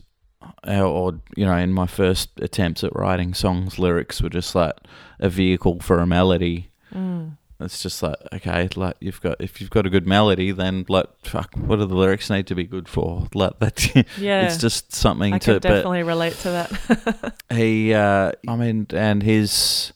[0.68, 4.74] or you know in my first attempts at writing songs lyrics were just like
[5.20, 7.36] a vehicle for a melody Mm.
[7.60, 11.08] It's just like okay, like you've got if you've got a good melody, then like
[11.24, 13.28] fuck, what do the lyrics need to be good for?
[13.34, 14.46] Like that, Yeah.
[14.46, 15.60] it's just something I to.
[15.60, 17.34] definitely relate to that.
[17.52, 19.92] he, uh, I mean, and his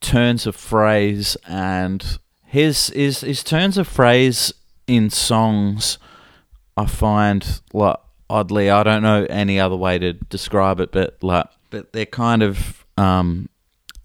[0.00, 4.52] turns of phrase and his his his turns of phrase
[4.86, 5.98] in songs,
[6.76, 7.96] I find like
[8.28, 12.42] oddly, I don't know any other way to describe it, but like, but they're kind
[12.42, 13.48] of um,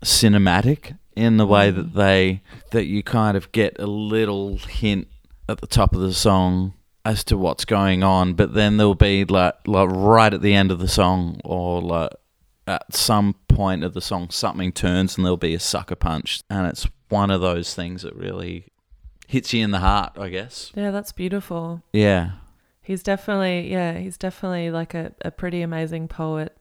[0.03, 5.07] cinematic in the way that they that you kind of get a little hint
[5.49, 6.73] at the top of the song
[7.03, 10.71] as to what's going on, but then there'll be like like right at the end
[10.71, 12.11] of the song or like
[12.67, 16.67] at some point of the song something turns and there'll be a sucker punch and
[16.67, 18.65] it's one of those things that really
[19.32, 20.71] hits you in the heart, I guess.
[20.75, 21.82] yeah, that's beautiful.
[21.93, 22.32] Yeah.
[22.82, 26.57] He's definitely, yeah, he's definitely like a, a pretty amazing poet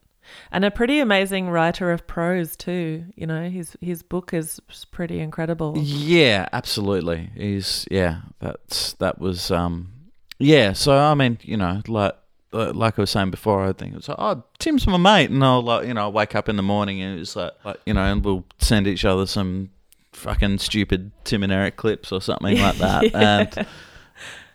[0.53, 3.07] and a pretty amazing writer of prose too.
[3.17, 4.61] You know, his his book is
[4.93, 5.75] pretty incredible.
[5.77, 7.31] Yeah, absolutely.
[7.35, 9.93] He's yeah, that's that was um
[10.39, 12.15] yeah, so I mean, you know, like
[12.53, 15.43] like I was saying before, I think it was like, oh, Tim's my mate, and
[15.45, 17.95] I'll like, you know, I wake up in the morning and it's like, like, you
[17.95, 19.71] know, and we'll send each other some
[20.13, 23.67] fucking stupid Tim and Eric clips or something like that, and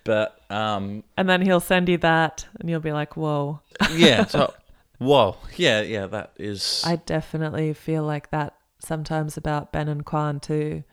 [0.03, 3.61] but um And then he'll send you that, and you'll be like, "Whoa!"
[3.93, 4.53] yeah, so
[4.99, 10.39] whoa, yeah, yeah, that is I definitely feel like that sometimes about Ben and Quan
[10.39, 10.83] too.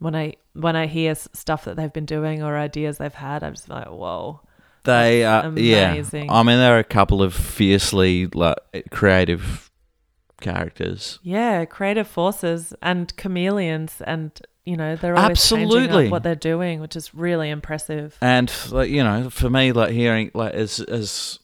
[0.00, 3.54] When I when I hear stuff that they've been doing or ideas they've had, I'm
[3.54, 4.40] just like, "Whoa!"
[4.84, 6.26] They are amazing.
[6.26, 6.32] yeah.
[6.32, 8.56] I mean, there are a couple of fiercely like
[8.90, 9.67] creative
[10.40, 11.18] characters.
[11.22, 16.08] Yeah, creative forces and chameleons, and you know they're always Absolutely.
[16.08, 18.16] what they're doing, which is really impressive.
[18.20, 21.38] And like you know, for me, like hearing like as as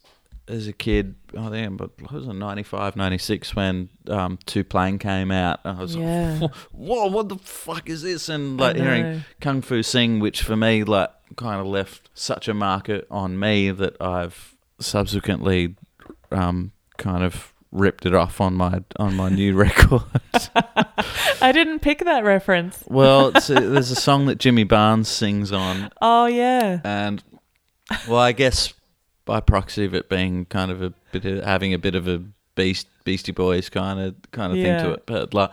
[0.46, 5.30] as a kid, I think but it was in 95, 96 when um, Tu-Plang came
[5.30, 5.60] out.
[5.64, 6.36] I was Yeah.
[6.42, 8.28] like, whoa, what the fuck is this?
[8.28, 9.24] And like hearing.
[9.40, 13.70] Kung Fu Sing, which for me like kind of left such a market on me
[13.70, 15.76] that I've subsequently
[16.30, 20.02] um, kind of ripped it off on my on my new record.
[21.42, 22.82] I didn't pick that reference.
[22.86, 27.22] well, a, there's a song that Jimmy Barnes sings on, Oh yeah, and
[28.08, 28.72] well, I guess
[29.26, 32.22] by proxy of it being kind of a bit of having a bit of a
[32.54, 35.04] beast Beastie Boys kind of kind of thing to it.
[35.06, 35.50] But like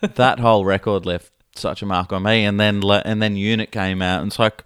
[0.00, 2.44] that whole record left such a mark on me.
[2.44, 4.62] And then and then Unit came out, and it's like,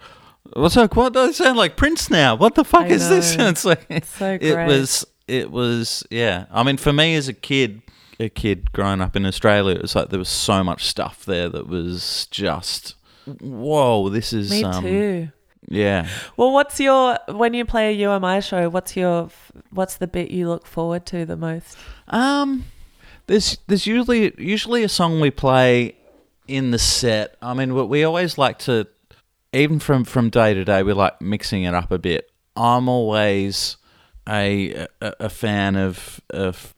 [0.52, 0.94] what's like?
[0.94, 2.34] What does it sound like Prince now?
[2.34, 3.32] What the fuck I is this?
[3.32, 6.46] And it's like It's so it was it was yeah.
[6.50, 7.82] I mean, for me as a kid,
[8.18, 11.48] a kid growing up in Australia, it was like there was so much stuff there
[11.48, 12.94] that was just
[13.40, 14.08] whoa.
[14.08, 15.28] This is Me um, too.
[15.68, 16.08] Yeah.
[16.36, 18.68] Well, what's your when you play a You Am I show?
[18.68, 19.30] What's your
[19.70, 21.78] what's the bit you look forward to the most?
[22.08, 22.64] Um,
[23.26, 25.96] there's there's usually usually a song we play
[26.48, 27.36] in the set.
[27.40, 28.86] I mean, we, we always like to,
[29.52, 32.30] even from from day to day, we like mixing it up a bit.
[32.56, 33.76] I'm always
[34.28, 36.74] a a, a fan of of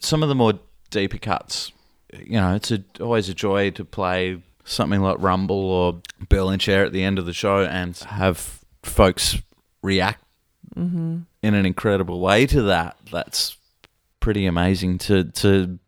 [0.00, 0.54] some of the more
[0.90, 1.72] deeper cuts.
[2.12, 6.84] You know, it's a, always a joy to play something like Rumble or Berlin Chair
[6.84, 9.36] at the end of the show and have folks
[9.82, 10.22] react
[10.76, 11.20] Mm-hmm.
[11.42, 12.98] in an incredible way to that.
[13.10, 13.56] That's
[14.20, 14.98] pretty amazing.
[14.98, 15.78] To to,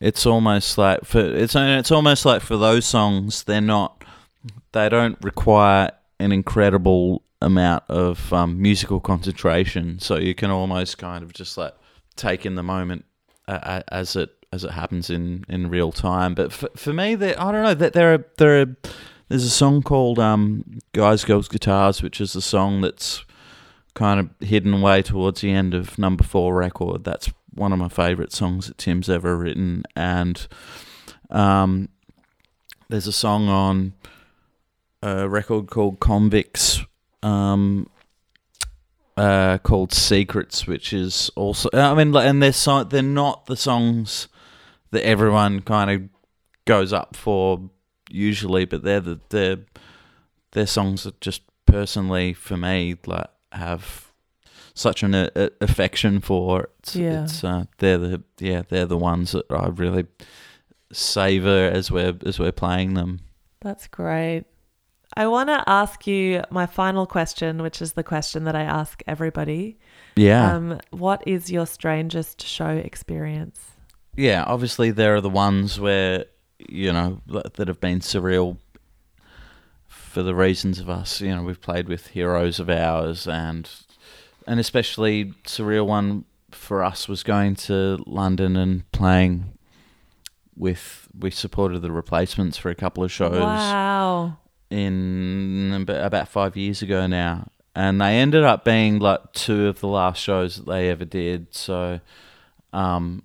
[0.00, 4.04] it's almost like for it's it's almost like for those songs, they're not,
[4.70, 9.98] they don't require an incredible amount of um, musical concentration.
[9.98, 11.74] So you can almost kind of just like
[12.16, 13.04] take in the moment
[13.48, 16.34] uh, as it as it happens in, in real time.
[16.34, 18.76] But for, for me, there I don't know that there are there are
[19.28, 23.24] there's a song called um, "Guys Girls Guitars," which is a song that's
[23.94, 27.04] kind of hidden away towards the end of number four record.
[27.04, 29.82] That's one of my favourite songs that Tim's ever written.
[29.96, 30.46] And
[31.30, 31.88] um,
[32.88, 33.94] there's a song on
[35.02, 36.80] a record called Convicts
[37.22, 37.88] um,
[39.16, 44.28] uh, called Secrets, which is also, I mean, and they're, so, they're not the songs
[44.90, 46.08] that everyone kind of
[46.66, 47.70] goes up for
[48.10, 49.58] usually, but they're the, they're,
[50.52, 54.12] they're songs that just personally for me like have
[54.74, 56.68] such an uh, uh, affection for.
[56.80, 57.24] It's, Yeah.
[57.24, 60.06] it's uh, they're the yeah they're the ones that I really
[60.92, 63.20] savor as we're as we're playing them.
[63.60, 64.44] That's great.
[65.16, 69.02] I want to ask you my final question, which is the question that I ask
[69.06, 69.78] everybody.
[70.16, 73.60] Yeah, Um, what is your strangest show experience?
[74.16, 74.44] yeah.
[74.46, 76.24] Obviously, there are the ones where
[76.68, 77.20] you know
[77.56, 78.56] that have been surreal
[79.86, 81.20] for the reasons of us.
[81.20, 83.68] You know, we've played with heroes of ours, and
[84.46, 89.52] and especially surreal one for us was going to London and playing
[90.56, 91.08] with.
[91.18, 93.95] We supported the replacements for a couple of shows Wow.
[94.70, 99.88] In about five years ago now, and they ended up being like two of the
[99.88, 101.54] last shows that they ever did.
[101.54, 102.00] So,
[102.72, 103.22] um,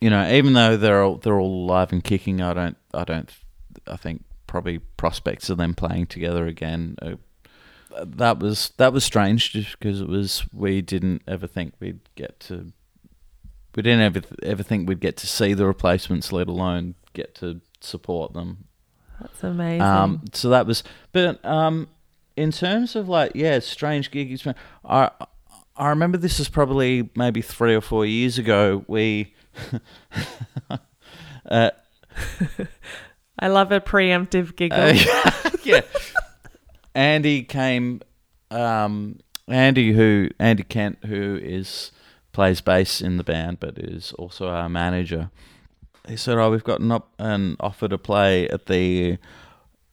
[0.00, 3.30] you know, even though they're all they're all alive and kicking, I don't, I don't,
[3.86, 6.96] I think probably prospects of them playing together again.
[7.00, 7.16] Uh,
[8.04, 12.38] that was that was strange, just because it was we didn't ever think we'd get
[12.40, 12.72] to.
[13.74, 17.60] We didn't ever ever think we'd get to see the replacements, let alone get to
[17.80, 18.66] support them.
[19.20, 19.82] That's amazing.
[19.82, 21.88] Um, so that was, but um,
[22.36, 24.60] in terms of like, yeah, strange gig experience.
[24.84, 25.10] I
[25.78, 28.84] I remember this is probably maybe three or four years ago.
[28.86, 29.34] We,
[31.50, 31.70] uh,
[33.38, 34.78] I love a preemptive giggle.
[34.78, 35.82] uh, yeah,
[36.94, 38.00] Andy came.
[38.50, 41.92] Um, Andy, who Andy Kent, who is
[42.32, 45.30] plays bass in the band, but is also our manager.
[46.08, 49.18] He said, "Oh, we've got an, op- an offer to play at the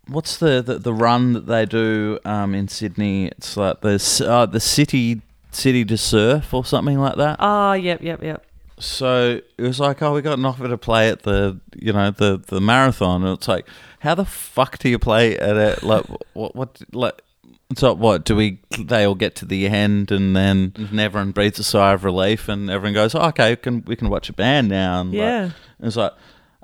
[0.08, 3.28] what's the, the, the run that they do um, in Sydney?
[3.28, 7.38] It's like the uh, the city city to surf or something like that.
[7.40, 8.46] oh, yep, yep, yep.
[8.80, 12.12] So it was like, oh, we got an offer to play at the you know
[12.12, 13.68] the the marathon, and it's like,
[14.00, 15.84] how the fuck do you play at it?
[15.84, 17.22] Like what what like.
[17.76, 18.60] So what do we?
[18.80, 22.70] They all get to the end, and then everyone breathes a sigh of relief, and
[22.70, 25.50] everyone goes, oh, "Okay, we can we can watch a band now." And like, Yeah.
[25.82, 26.14] it's like,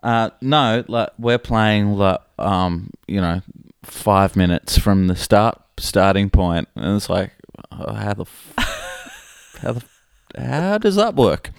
[0.03, 3.41] uh, no, like we're playing like um, you know,
[3.83, 7.31] five minutes from the start starting point, and it's like,
[7.71, 8.53] oh, how the, f-
[9.61, 10.01] how the, f-
[10.37, 11.51] how does that work?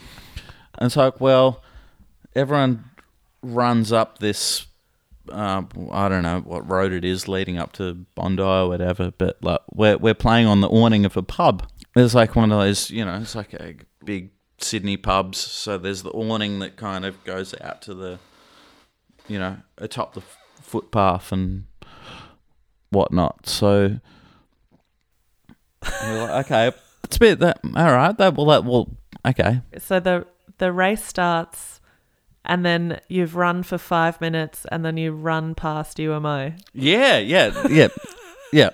[0.78, 1.62] And it's like, well,
[2.34, 2.84] everyone
[3.42, 4.66] runs up this.
[5.30, 5.62] Uh,
[5.92, 9.60] I don't know what road it is leading up to Bondi or whatever, but like
[9.72, 11.68] we're we're playing on the awning of a pub.
[11.96, 15.38] It's like one of those, you know, it's like a big Sydney pubs.
[15.38, 18.18] So there's the awning that kind of goes out to the,
[19.28, 20.22] you know, atop the
[20.60, 21.64] footpath and
[22.90, 23.46] whatnot.
[23.46, 23.98] So
[26.02, 26.72] we're like, okay,
[27.04, 28.16] it's a bit that all right.
[28.16, 29.62] That well, that well, okay.
[29.78, 30.26] So the
[30.58, 31.79] the race starts,
[32.44, 36.54] and then you've run for five minutes, and then you run past You Am I.
[36.72, 37.88] Yeah, yeah, yeah,
[38.52, 38.70] yeah.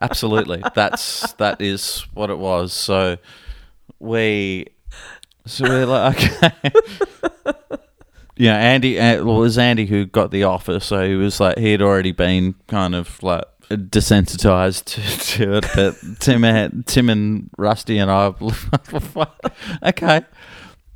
[0.00, 0.62] absolutely.
[0.74, 2.72] That's that is what it was.
[2.72, 3.18] So
[3.98, 4.66] we,
[5.46, 6.72] so we're like, okay.
[8.36, 8.98] yeah, Andy.
[8.98, 11.82] uh, Well, it was Andy who got the offer, so he was like, he had
[11.82, 15.66] already been kind of like desensitized to, to it.
[15.74, 18.32] But Tim, Tim and Rusty and I,
[19.88, 20.22] okay,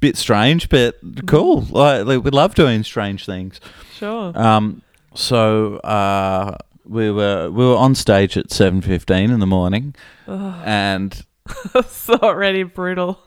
[0.01, 1.63] bit strange, but cool.
[1.63, 3.61] Like we love doing strange things.
[3.95, 4.33] Sure.
[4.35, 4.83] Um,
[5.15, 9.95] so uh, we were we were on stage at seven fifteen in the morning,
[10.27, 11.25] and
[11.75, 13.19] it's already brutal.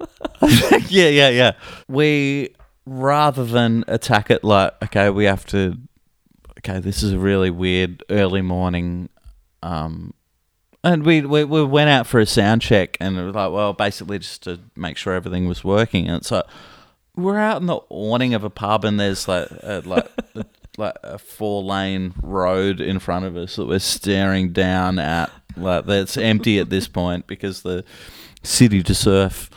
[0.87, 1.51] yeah, yeah, yeah.
[1.87, 2.55] We
[2.85, 5.77] rather than attack it like okay, we have to.
[6.59, 9.09] Okay, this is a really weird early morning.
[9.63, 10.13] Um,
[10.83, 13.73] and we, we we went out for a sound check, and it was like, well,
[13.73, 16.07] basically just to make sure everything was working.
[16.07, 16.43] And so
[17.15, 20.07] we're out in the awning of a pub, and there's like a, like
[20.77, 25.31] like a four lane road in front of us that we're staring down at.
[25.57, 27.83] Like that's empty at this point because the
[28.43, 29.49] city to surf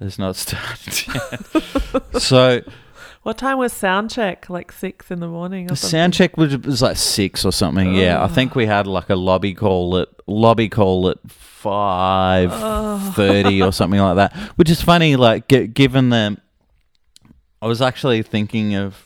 [0.00, 2.20] has not started yet.
[2.20, 2.62] so
[3.22, 4.48] What time was sound check?
[4.48, 5.90] Like six in the morning or something?
[5.90, 7.94] sound check was, was like six or something.
[7.94, 13.62] Yeah, I think we had like a lobby call at lobby call at five thirty
[13.62, 14.34] or something like that.
[14.56, 16.38] Which is funny, like gi- given the.
[17.60, 19.04] I was actually thinking of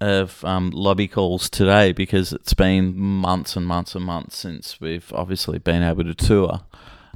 [0.00, 5.12] of um, lobby calls today because it's been months and months and months since we've
[5.12, 6.62] obviously been able to tour.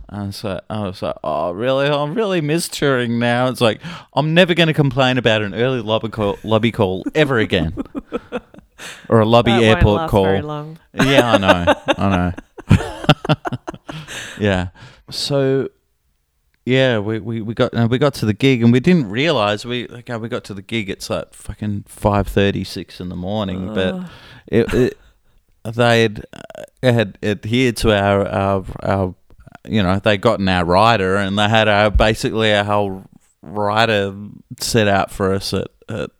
[0.08, 1.88] And so I was like, oh, really?
[1.88, 3.48] I really miss touring now.
[3.48, 3.80] It's like,
[4.14, 7.74] I'm never going to complain about an early lobby call, lobby call ever again.
[9.08, 10.24] or a lobby That airport call.
[10.24, 10.78] Very long.
[10.94, 11.74] Yeah, I know.
[11.98, 12.34] I
[12.68, 13.34] know.
[14.38, 14.68] yeah.
[15.10, 15.70] So
[16.66, 19.64] yeah, we, we, we got uh, we got to the gig and we didn't realize
[19.64, 20.90] we like how we got to the gig.
[20.90, 24.10] It's like fucking five thirty six in the morning, but
[24.48, 24.98] it, it
[25.64, 29.14] they had uh, had adhered to our, our our
[29.68, 33.04] you know they'd gotten our rider and they had our basically our whole
[33.42, 34.14] rider
[34.60, 36.10] set out for us at at,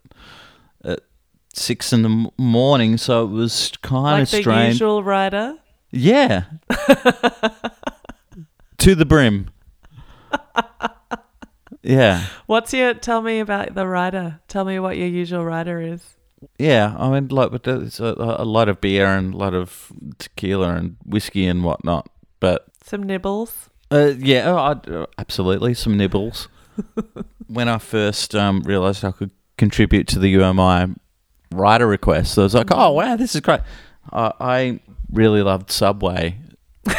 [1.53, 2.97] six in the morning.
[2.97, 4.73] So it was kind Like of the strange.
[4.75, 5.55] usual rider.
[5.91, 6.43] Yeah.
[8.77, 9.49] to the brim.
[11.81, 12.25] yeah.
[12.45, 12.93] What's your?
[12.93, 14.39] Tell me about the rider.
[14.47, 16.15] Tell me what your usual rider is.
[16.59, 16.95] Yeah.
[16.97, 20.75] I mean, like, but there's a, a lot of beer and a lot of tequila
[20.75, 22.09] and whiskey and whatnot.
[22.39, 23.69] But Some nibbles.
[23.91, 25.73] uh, yeah, oh, uh, absolutely.
[25.73, 26.47] Some nibbles.
[27.47, 30.87] when I first um, realized I could contribute to the You Am I
[31.51, 33.59] rider request, I was like, oh, wow, this is great.
[34.09, 34.79] I I
[35.11, 36.37] really loved Subway,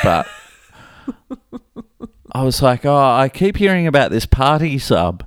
[0.03, 0.27] but
[2.33, 5.25] I was like, oh, I keep hearing about this party sub,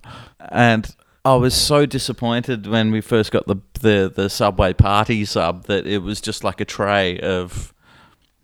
[0.50, 0.96] and
[1.26, 5.88] I was so disappointed when we first got the the the Subway party sub that
[5.88, 7.74] it was just like a tray of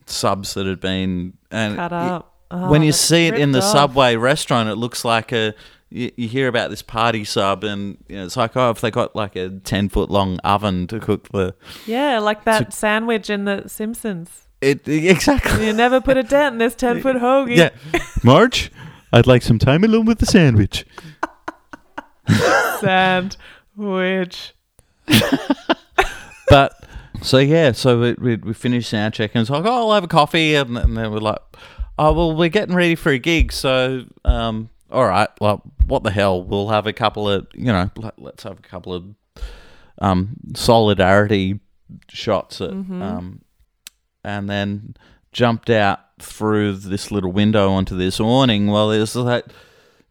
[0.09, 2.33] subs that had been and Cut y- up.
[2.49, 3.71] Oh, when you see it in the off.
[3.71, 5.53] Subway restaurant, it looks like a.
[5.89, 8.91] You, you hear about this party sub, and you know, it's like, oh, if they
[8.91, 11.55] got like a ten foot long oven to cook the
[11.85, 14.47] Yeah, like that sandwich in The Simpsons.
[14.59, 15.65] it exactly.
[15.67, 17.55] You never put a dent in this ten foot hoagie.
[17.55, 17.69] Yeah,
[18.23, 18.69] Marge,
[19.13, 20.85] I'd like some time alone with the sandwich.
[22.81, 24.53] Sandwich.
[26.49, 26.76] But
[27.21, 30.03] so yeah, so we we, we finished sound check and it's like, oh, I'll have
[30.03, 31.39] a coffee, and, and then we're like,
[31.97, 36.11] oh, well, we're getting ready for a gig, so um, all right, well, what the
[36.11, 39.05] hell, we'll have a couple of, you know, let, let's have a couple of
[39.99, 41.59] um solidarity
[42.09, 42.69] shots at,
[43.01, 43.41] um,
[44.23, 44.95] and then
[45.31, 48.67] jumped out through this little window onto this awning.
[48.67, 49.45] Well, there's like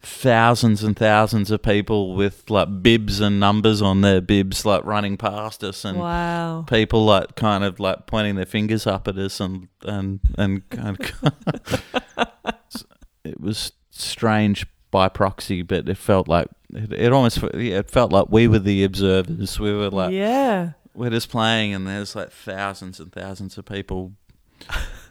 [0.06, 5.16] thousands and thousands of people with like bibs and numbers on their bibs, like running
[5.16, 6.64] past us, and Wow.
[6.68, 10.98] people like kind of like pointing their fingers up at us, and and and kind
[11.00, 11.82] of.
[13.24, 18.12] it was strange by proxy, but it felt like it, it almost yeah, it felt
[18.12, 19.58] like we were the observers.
[19.58, 20.72] We were like yeah.
[20.94, 24.12] we're just playing, and there's like thousands and thousands of people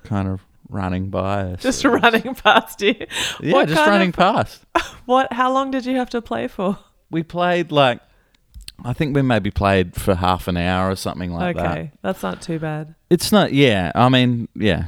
[0.06, 1.62] kind of running by us.
[1.62, 2.96] Just running past you.
[3.42, 4.62] Yeah, What just running of- past.
[5.06, 5.32] What?
[5.34, 6.80] How long did you have to play for?
[7.12, 8.00] We played like,
[8.84, 11.72] I think we maybe played for half an hour or something like that.
[11.72, 12.96] okay, that's not too bad.
[13.12, 13.54] It's not.
[13.54, 14.86] Yeah, I mean, yeah,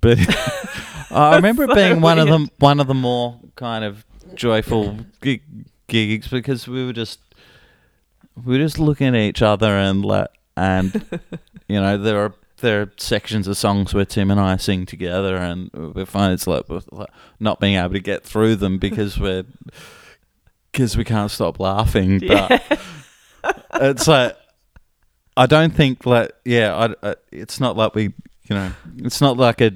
[0.00, 0.18] but
[1.10, 4.04] I remember it so being one of the one of the more kind of
[4.34, 5.42] joyful gig,
[5.88, 7.18] gigs because we were just
[8.44, 10.92] we were just looking at each other and like and
[11.68, 15.36] you know there are there are sections of songs where Tim and I sing together
[15.36, 17.08] and we find it's like, like
[17.40, 19.44] not being able to get through them because we're
[20.72, 22.62] because we can't stop laughing but
[23.74, 24.36] it's like
[25.36, 28.12] I don't think like yeah I, I, it's not like we you
[28.56, 29.70] know it's not like a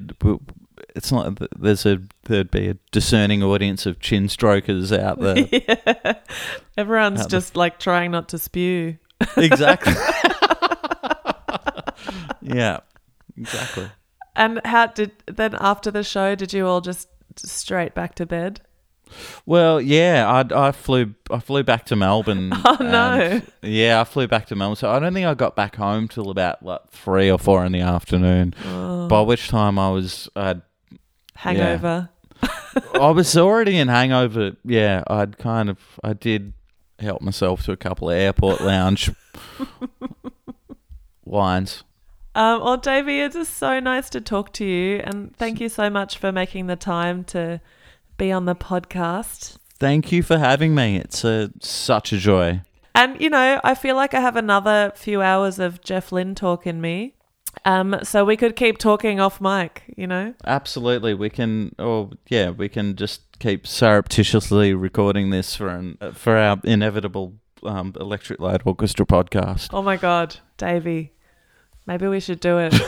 [0.95, 1.37] it's not.
[1.37, 5.39] th- There's a there'd be a discerning audience of chin strokers out there.
[5.51, 6.15] yeah.
[6.77, 8.99] Everyone's Out just like trying not to spew.
[9.37, 9.95] exactly.
[12.43, 12.81] yeah.
[13.37, 13.89] Exactly.
[14.37, 18.61] And how did then after the show did you all just straight back to bed?
[19.45, 22.53] Well, yeah, I, I flew I flew back to Melbourne.
[22.65, 23.43] Oh, no.
[23.63, 24.77] Yeah, I flew back to Melbourne.
[24.77, 27.73] So I don't think I got back home till about like three or four in
[27.73, 28.55] the afternoon.
[28.65, 30.63] Oh, By which time I was I'd,
[31.35, 32.09] hangover.
[32.95, 34.53] I was already in hangover.
[34.65, 36.55] Yeah, I'd kind of I did
[36.99, 39.11] help myself to a couple of airport lounge
[41.25, 41.85] wines.
[42.35, 45.91] Um, well, Davey, it's just so nice to talk to you, and thank you so
[45.91, 47.61] much for making the time to
[48.17, 49.59] be on the podcast.
[49.79, 50.97] Thank you for having me.
[50.97, 52.63] It's a, such a joy.
[52.95, 56.67] And you know, I feel like I have another few hours of Jeff Lynne talk
[56.67, 57.15] in me.
[57.65, 60.35] Um, so we could keep talking off mic, you know.
[60.47, 61.75] Absolutely, we can.
[61.79, 67.93] Or yeah, we can just keep surreptitiously recording this for an for our inevitable um,
[67.99, 69.69] Electric Light Orchestra podcast.
[69.73, 71.13] Oh my God, Davey,
[71.87, 72.75] maybe we should do it.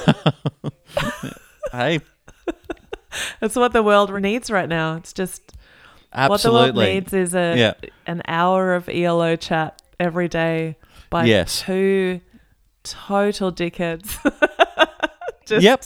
[1.73, 2.01] Hey,
[3.41, 4.97] That's what the world needs right now.
[4.97, 5.43] It's just
[6.15, 7.73] what the world needs is a Yeah.
[8.07, 10.77] an hour of ELO chat every day
[11.11, 11.63] by Yes.
[11.63, 12.21] two
[12.85, 14.07] total dickheads.
[15.47, 15.85] just, Yep.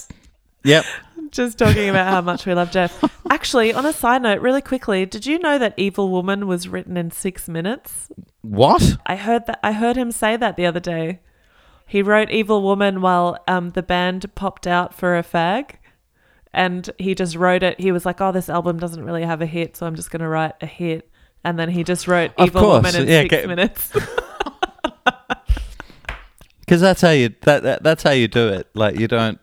[0.65, 0.85] Yep.
[1.31, 3.03] Just talking about how much we love Jeff.
[3.31, 6.97] Actually, on a side note, really quickly, did you know that Evil Woman was written
[6.99, 8.09] in six minutes?
[8.43, 8.97] What?
[9.07, 9.61] I heard that.
[9.63, 11.21] I heard him say that the other day.
[11.89, 15.73] He wrote Evil Woman while um, the band popped out for a fag,
[16.52, 17.81] and he just wrote it.
[17.81, 20.20] He was like, "Oh, this album doesn't really have a hit, so I'm just going
[20.20, 21.10] to write a hit."
[21.44, 23.47] And then he just wrote Of Evil course, Woman in yeah, six okay.
[23.47, 23.93] minutes.
[26.60, 28.69] Because that's how you that, that that's how you do it.
[28.74, 29.39] Like you don't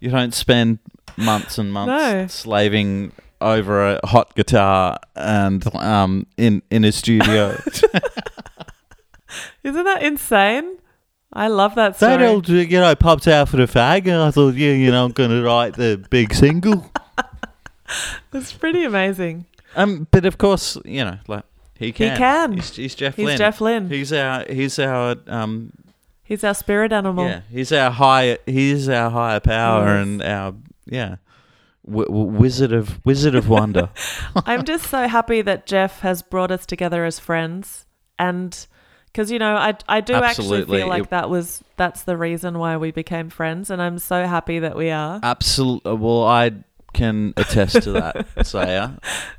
[0.00, 0.78] you don't spend
[1.18, 2.26] months and months No.
[2.28, 3.12] slaving
[3.42, 7.60] over a hot guitar and um in in a studio.
[9.62, 10.78] Isn't that insane?
[11.32, 12.16] I love that story.
[12.18, 15.04] that old you know popped out for the fag, and I thought, yeah, you know,
[15.04, 16.90] I'm gonna write the big single.
[18.32, 19.46] It's pretty amazing.
[19.76, 21.44] Um, but of course, you know, like
[21.78, 22.12] he can.
[22.12, 22.52] He can.
[22.54, 23.38] He's, he's Jeff He's.
[23.38, 23.88] Jeff Lynne.
[23.88, 25.72] He's our he's our um
[26.24, 27.26] He's our spirit animal.
[27.28, 30.02] yeah he's our high he's our higher power Yes.
[30.06, 30.54] and our
[30.86, 31.16] yeah
[31.86, 33.90] w- w- wizard of wizard of wonder.
[34.46, 37.86] I'm just so happy that Jeff has brought us together as friends,
[38.18, 38.66] and
[39.16, 42.58] because you know, I I do actually feel like It- that was that's the reason
[42.58, 45.20] why we became friends, and I'm so happy that we are.
[45.22, 45.94] Absolutely.
[45.94, 46.52] Well, I
[46.92, 48.90] can attest to that, Saya.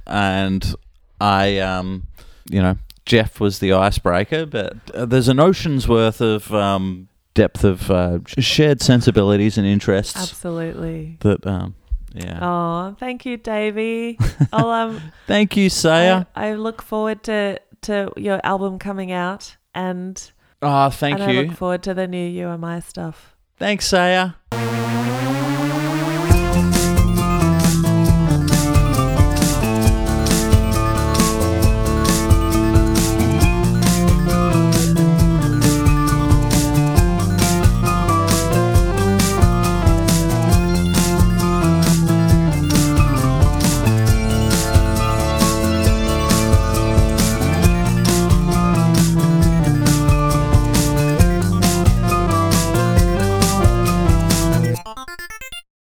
[0.08, 0.76] And
[1.22, 2.08] I, um,
[2.50, 7.64] you know, Jeff was the icebreaker, but uh, there's an ocean's worth of um, depth
[7.64, 11.18] of uh, shared sensibilities and interests Absolutely.
[11.22, 11.76] that, um,
[12.16, 12.40] yeah.
[12.42, 14.18] Oh, thank you, Davey.
[14.52, 16.26] I'll um, Thank you, Saya.
[16.36, 20.32] I, I look forward to to your album coming out, and
[20.62, 21.42] Oh, thank and I you.
[21.44, 23.36] look forward to the new You Am I stuff.
[23.58, 24.32] Thanks, Saya.